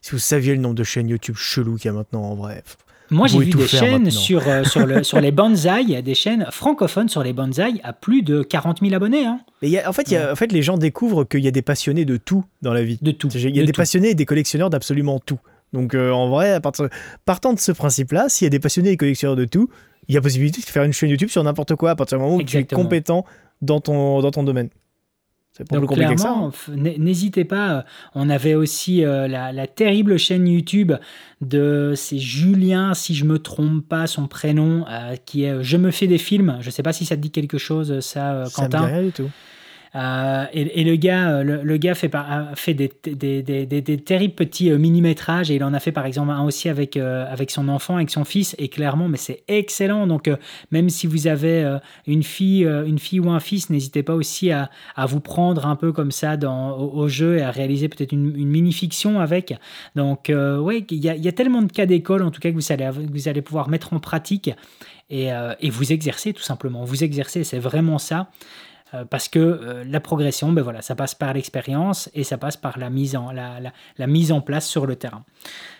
[0.00, 2.62] Si vous saviez le nombre de chaînes YouTube chelou qu'il y a maintenant en vrai.
[3.10, 7.08] Moi, j'ai vu des chaînes sur, euh, sur, le, sur les bonsaïs, des chaînes francophones
[7.08, 9.26] sur les bonsaïs à plus de 40 000 abonnés.
[9.26, 9.40] Hein.
[9.62, 11.62] y a, en, fait, y a, en fait, les gens découvrent qu'il y a des
[11.62, 12.98] passionnés de tout dans la vie.
[13.02, 13.28] De tout.
[13.28, 15.40] Il y a des passionnés et des collectionneurs d'absolument tout.
[15.72, 16.88] Donc, euh, en vrai, à partir,
[17.24, 19.68] partant de ce principe-là, s'il y a des passionnés et collectionneurs de tout,
[20.08, 22.24] il y a possibilité de faire une chaîne YouTube sur n'importe quoi à partir du
[22.24, 23.24] moment où tu es compétent
[23.62, 24.70] dans ton, dans ton domaine.
[25.70, 27.84] Donc clairement, n'hésitez pas.
[28.14, 30.92] On avait aussi euh, la, terrible chaîne YouTube
[31.40, 35.90] de c'est Julien, si je me trompe pas son prénom, euh, qui est Je me
[35.90, 36.58] fais des films.
[36.60, 38.78] Je sais pas si ça te dit quelque chose, ça, euh, Quentin.
[38.78, 39.30] Ça me dit du tout.
[39.96, 45.64] Euh, et, le gars, euh, le, gars fait, des, terribles petits euh, mini-métrages et il
[45.64, 48.54] en a fait par exemple un aussi avec, avec son enfant, avec son fils.
[48.58, 50.06] Et clairement, mais c'est excellent.
[50.06, 50.30] Donc,
[50.70, 54.70] même si vous avez une, fille, une fille ou un fils, n'hésitez pas aussi à,
[55.06, 59.54] vous prendre un peu comme ça au, jeu et à réaliser peut-être une, mini-fiction avec.
[59.96, 62.90] Donc, ouais, il y a, tellement de cas d'école en tout cas que vous allez,
[62.90, 64.50] vous allez pouvoir mettre en pratique
[65.10, 65.30] et
[65.70, 66.84] vous exercer tout simplement.
[66.84, 68.28] Vous exercer, c'est vraiment ça.
[68.94, 72.56] Euh, parce que euh, la progression, ben voilà, ça passe par l'expérience et ça passe
[72.56, 75.24] par la mise en, la, mise en place sur le terrain.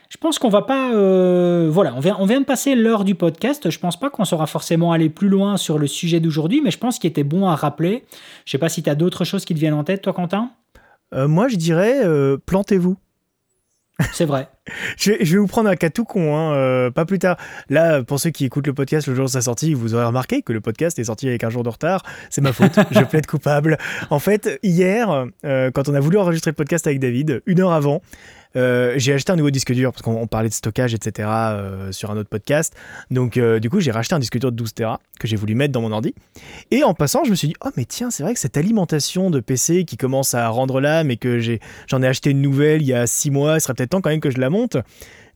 [0.09, 0.93] Je pense qu'on va pas.
[0.93, 3.71] Euh, voilà, on vient, on vient de passer l'heure du podcast.
[3.71, 6.79] Je pense pas qu'on saura forcément aller plus loin sur le sujet d'aujourd'hui, mais je
[6.79, 8.05] pense qu'il était bon à rappeler.
[8.45, 10.51] Je sais pas si tu as d'autres choses qui te viennent en tête, toi, Quentin?
[11.13, 12.03] Moi, je dirais
[12.47, 12.97] plantez-vous.
[14.13, 14.49] C'est vrai.
[14.97, 17.37] je, vais, vous prendre un cas tout con, hein, euh, pas plus tard.
[17.69, 20.43] Là, pour ceux qui écoutent le podcast le jour de sa sortie, vous aurez remarqué
[20.43, 22.03] que le podcast est sorti avec un jour de retard.
[22.31, 23.79] C'est ma faute, je plaide coupable.
[24.11, 27.73] En fait, hier, euh, quand on a voulu enregistrer le podcast avec David, une heure
[27.73, 28.03] avant,
[28.57, 31.29] euh, j'ai acheté un nouveau disque dur parce qu'on parlait de stockage, etc.
[31.31, 32.75] Euh, sur un autre podcast.
[33.11, 35.55] Donc, euh, du coup, j'ai racheté un disque dur de 12 Tera que j'ai voulu
[35.55, 36.15] mettre dans mon ordi.
[36.71, 39.31] Et en passant, je me suis dit, oh, mais tiens, c'est vrai que cette alimentation
[39.31, 41.39] de PC qui commence à rendre l'âme et que
[41.87, 44.11] j'en ai, acheté une nouvelle il y a 6 mois, il serait peut-être temps quand
[44.11, 44.77] même que je la monte.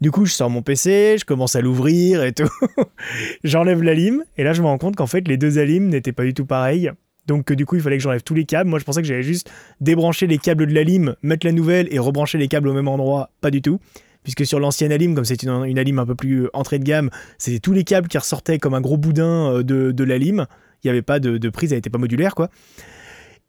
[0.00, 2.48] Du coup, je sors mon PC, je commence à l'ouvrir et tout.
[3.44, 6.12] J'enlève la lime et là, je me rends compte qu'en fait, les deux alimes n'étaient
[6.12, 6.90] pas du tout pareilles.
[7.26, 8.68] Donc du coup, il fallait que j'enlève tous les câbles.
[8.68, 9.50] Moi, je pensais que j'allais juste
[9.80, 12.88] débrancher les câbles de la lime, mettre la nouvelle et rebrancher les câbles au même
[12.88, 13.30] endroit.
[13.40, 13.78] Pas du tout.
[14.22, 16.84] Puisque sur l'ancienne Alim, comme c'est une, une Alim un peu plus euh, entrée de
[16.84, 20.46] gamme, c'était tous les câbles qui ressortaient comme un gros boudin euh, de, la lime.
[20.82, 22.48] Il n'y avait pas de, prise, elle n'était pas modulaire, quoi.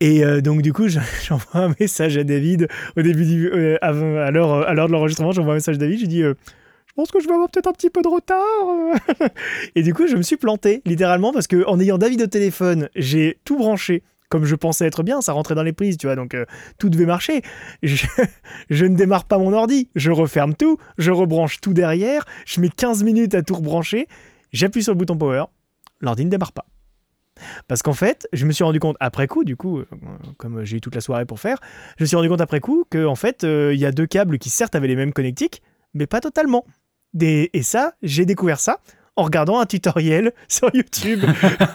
[0.02, 0.88] Et euh, donc du coup,
[1.28, 2.68] j'envoie un message à David
[2.98, 6.24] au début, du, à l'heure de l'enregistrement, j'envoie un message à David, je dis
[6.96, 9.30] pense que je vais avoir peut-être un petit peu de retard.
[9.76, 12.90] et du coup, je me suis planté, littéralement, parce que en ayant David au téléphone,
[12.96, 16.16] j'ai tout branché comme je pensais être bien, ça rentrait dans les prises, tu vois,
[16.16, 16.46] donc euh,
[16.78, 17.42] tout devait marcher.
[17.84, 18.06] Je,
[18.86, 23.04] ne démarre pas mon ordi, je referme tout, je rebranche tout derrière, je mets 15
[23.04, 24.08] minutes à tout rebrancher,
[24.52, 25.46] j'appuie sur le bouton power,
[26.02, 26.66] l'ordi ne démarre pas.
[27.68, 29.86] Parce qu'en fait, je me suis rendu compte après coup, du coup, euh,
[30.38, 31.60] comme j'ai eu toute la soirée pour faire,
[31.98, 34.08] je me suis rendu compte après coup que en fait, euh, il y a deux
[34.08, 35.62] câbles qui certes avaient les mêmes connectiques,
[35.94, 36.66] mais pas totalement.
[37.22, 38.80] Et ça, j'ai découvert ça
[39.16, 41.22] en regardant un tutoriel sur YouTube.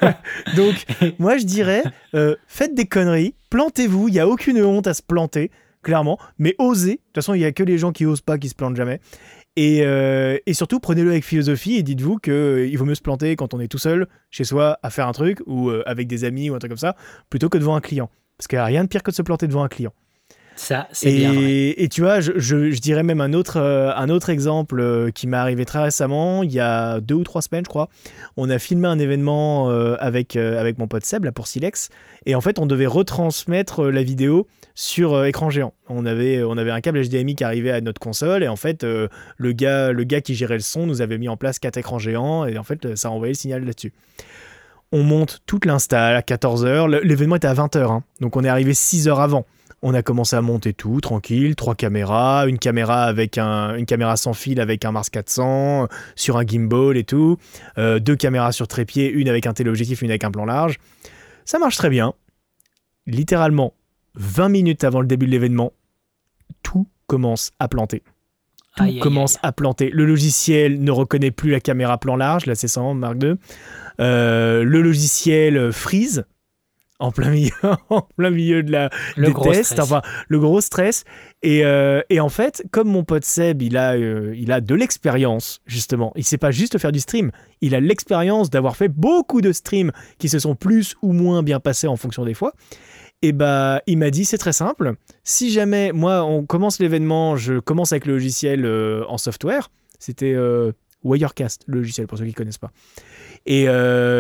[0.56, 0.84] Donc,
[1.18, 1.82] moi, je dirais,
[2.14, 5.50] euh, faites des conneries, plantez-vous, il n'y a aucune honte à se planter,
[5.82, 6.92] clairement, mais osez.
[6.92, 8.76] De toute façon, il n'y a que les gens qui osent pas qui se plantent
[8.76, 9.00] jamais.
[9.56, 13.34] Et, euh, et surtout, prenez-le avec philosophie et dites-vous qu'il euh, vaut mieux se planter
[13.36, 16.50] quand on est tout seul, chez soi, à faire un truc, ou avec des amis
[16.50, 16.96] ou un truc comme ça,
[17.30, 18.10] plutôt que devant un client.
[18.36, 19.92] Parce qu'il n'y a rien de pire que de se planter devant un client.
[21.02, 25.82] Et tu vois, je, dirais même un autre, euh, exemple euh, qui m'est arrivé très
[25.82, 27.88] récemment, il y a deux ou trois semaines, je crois.
[28.36, 30.36] On a filmé un événement euh, avec,
[30.78, 31.88] mon pote Seb, là, pour Silex.
[32.26, 35.72] Et en fait, on devait retransmettre la vidéo sur écran géant.
[35.88, 38.42] On avait, un câble HDMI qui arrivait à notre console.
[38.42, 41.78] Et en fait, le, gars, qui gérait le son nous avait mis en place quatre
[41.78, 42.46] écrans géants.
[42.46, 43.92] Et en fait, ça a envoyé le signal là-dessus.
[44.92, 47.00] On monte toute l'install à 14h.
[47.02, 47.90] L'événement était à 20h.
[47.90, 48.02] Hein.
[48.20, 49.44] donc on est arrivé 6 heures avant.
[49.82, 54.16] On a commencé à monter tout, tranquille, trois caméras, une caméra avec un, une caméra
[54.18, 57.38] sans fil avec un Mars 400, sur un gimbal et tout,
[57.78, 60.78] euh, deux caméras sur trépied, une avec un téléobjectif, une avec un plan large.
[61.46, 62.12] Ça marche très bien.
[63.06, 63.72] Littéralement,
[64.16, 65.72] 20 minutes avant le début de l'événement,
[66.62, 68.02] tout commence à planter.
[68.76, 69.90] Tout commence à planter.
[69.90, 73.34] Le logiciel ne reconnaît plus la caméra plan large, la C100 Mark II.
[73.98, 76.24] Euh, le logiciel freeze
[77.00, 77.52] en plein milieu,
[77.88, 81.04] en plein milieu de la, le des tests, enfin le gros stress.
[81.42, 84.74] Et, euh, et, en fait, comme mon pote Seb, il a, euh, il a de
[84.74, 86.12] l'expérience, justement.
[86.14, 87.32] Il sait pas juste faire du stream,
[87.62, 91.58] il a l'expérience d'avoir fait beaucoup de streams qui se sont plus ou moins bien
[91.58, 92.52] passés en fonction des fois.
[93.22, 94.94] Et bah, il m'a dit, c'est très simple.
[95.24, 99.70] Si jamais, moi, on commence l'événement, je commence avec le logiciel euh, en software.
[99.98, 100.34] C'était
[101.04, 102.72] Wirecast, le logiciel, pour ceux qui ne connaissent pas.
[103.44, 103.66] Et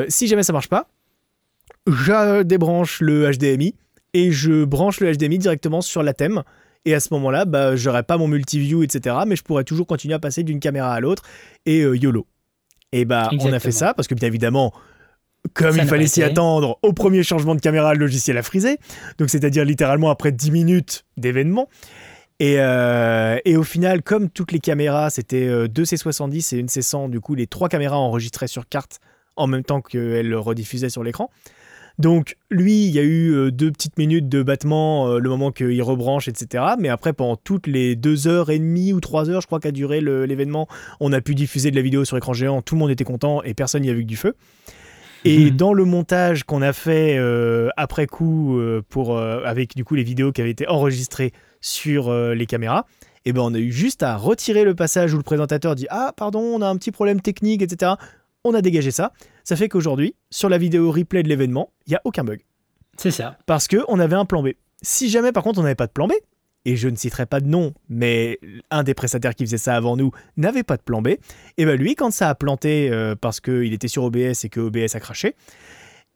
[0.08, 0.88] si jamais ça marche pas,
[1.86, 3.74] je débranche le HDMI
[4.14, 6.42] et je branche le HDMI directement sur la thème.
[6.84, 9.16] Et à ce moment-là, bah, j'aurais pas mon multiview, etc.
[9.26, 11.22] Mais je pourrais toujours continuer à passer d'une caméra à l'autre
[11.66, 12.26] et euh, YOLO.
[12.92, 14.72] Et bah, on a fait ça parce que, bien évidemment,
[15.54, 18.78] comme il fallait s'y attendre, au premier changement de caméra, le logiciel a frisé.
[19.18, 21.68] Donc, c'est-à-dire littéralement après 10 minutes d'événement.
[22.40, 26.68] Et, euh, et, au final, comme toutes les caméras, c'était euh, deux C70 et une
[26.68, 29.00] C100, du coup, les trois caméras enregistraient sur carte
[29.36, 31.30] en même temps qu'elles rediffusaient sur l'écran.
[32.00, 35.52] Donc lui, il y a eu euh, deux petites minutes de battement euh, le moment
[35.52, 36.64] qu'il rebranche, etc.
[36.78, 39.70] Mais après, pendant toutes les deux heures et demie ou trois heures, je crois qu'a
[39.70, 40.66] duré l'événement,
[41.00, 42.62] on a pu diffuser de la vidéo sur écran géant.
[42.62, 44.34] Tout le monde était content et personne n'y a vu que du feu.
[45.26, 45.56] Et mhm.
[45.56, 50.32] dans le montage qu'on a fait euh, après coup pour avec du coup les vidéos
[50.32, 52.86] qui avaient été enregistrées sur les caméras,
[53.26, 56.14] eh ben on a eu juste à retirer le passage où le présentateur dit ah
[56.16, 57.92] pardon on a un petit problème technique etc
[58.44, 59.12] on a dégagé ça.
[59.44, 62.40] Ça fait qu'aujourd'hui, sur la vidéo replay de l'événement, il n'y a aucun bug.
[62.96, 63.38] C'est ça.
[63.46, 64.50] Parce qu'on avait un plan B.
[64.82, 66.12] Si jamais, par contre, on n'avait pas de plan B,
[66.64, 68.38] et je ne citerai pas de nom, mais
[68.70, 71.08] un des prestataires qui faisait ça avant nous n'avait pas de plan B,
[71.56, 74.60] et bien lui, quand ça a planté euh, parce qu'il était sur OBS et que
[74.60, 75.36] OBS a craché,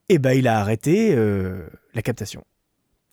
[0.09, 2.45] et ben il a arrêté euh, la captation.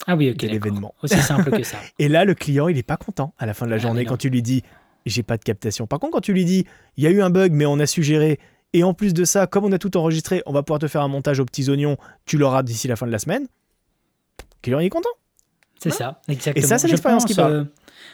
[0.07, 0.41] Ah oui, ok.
[0.41, 0.95] l'événement.
[1.03, 1.77] Aussi simple que ça.
[1.99, 4.03] et là, le client, il n'est pas content à la fin de la ah, journée
[4.03, 4.63] quand tu lui dis
[5.05, 5.87] j'ai pas de captation.
[5.87, 6.65] Par contre, quand tu lui dis
[6.97, 8.39] il y a eu un bug, mais on a su gérer
[8.73, 11.01] et en plus de ça, comme on a tout enregistré, on va pouvoir te faire
[11.01, 11.97] un montage aux petits oignons.
[12.25, 13.47] Tu l'auras d'ici la fin de la semaine.
[14.61, 15.09] Client est content?
[15.79, 16.63] C'est ça, exactement.
[16.63, 17.53] Et ça, c'est l'expérience qui parle.
[17.53, 17.65] Euh,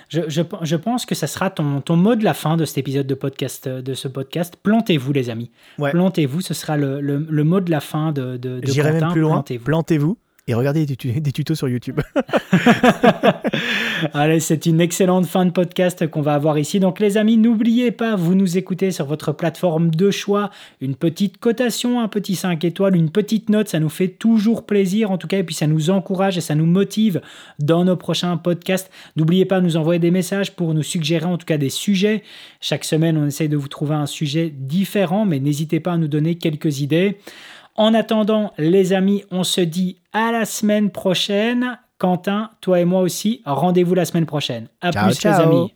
[0.10, 3.14] je, pense que ça sera ton, ton mot de la fin de cet épisode de
[3.14, 4.56] podcast, de ce podcast.
[4.62, 5.52] Plantez-vous, les amis.
[5.78, 9.22] Plantez-vous, ce sera le, le, mot de la fin de, de, de J'irai même plus
[9.22, 9.44] loin.
[9.64, 10.18] Plantez-vous
[10.50, 12.00] et regardez des, tutos sur YouTube.
[14.14, 16.80] Allez, c'est une excellente fin de podcast qu'on va avoir ici.
[16.80, 21.40] Donc les amis, n'oubliez pas, vous nous écoutez sur votre plateforme de choix, une petite
[21.40, 25.28] cotation, un petit 5 étoiles, une petite note, ça nous fait toujours plaisir en tout
[25.28, 27.20] cas, et puis ça nous encourage et ça nous motive
[27.60, 28.90] dans nos prochains podcasts.
[29.18, 32.24] N'oubliez pas de nous envoyer des messages pour nous suggérer en tout cas des sujets.
[32.62, 36.08] Chaque semaine, on essaye de vous trouver un sujet différent, mais n'hésitez pas à nous
[36.08, 37.18] donner quelques idées.
[37.78, 41.78] En attendant, les amis, on se dit à la semaine prochaine.
[42.00, 44.68] Quentin, toi et moi aussi, rendez-vous la semaine prochaine.
[44.82, 45.74] À plus, les amis.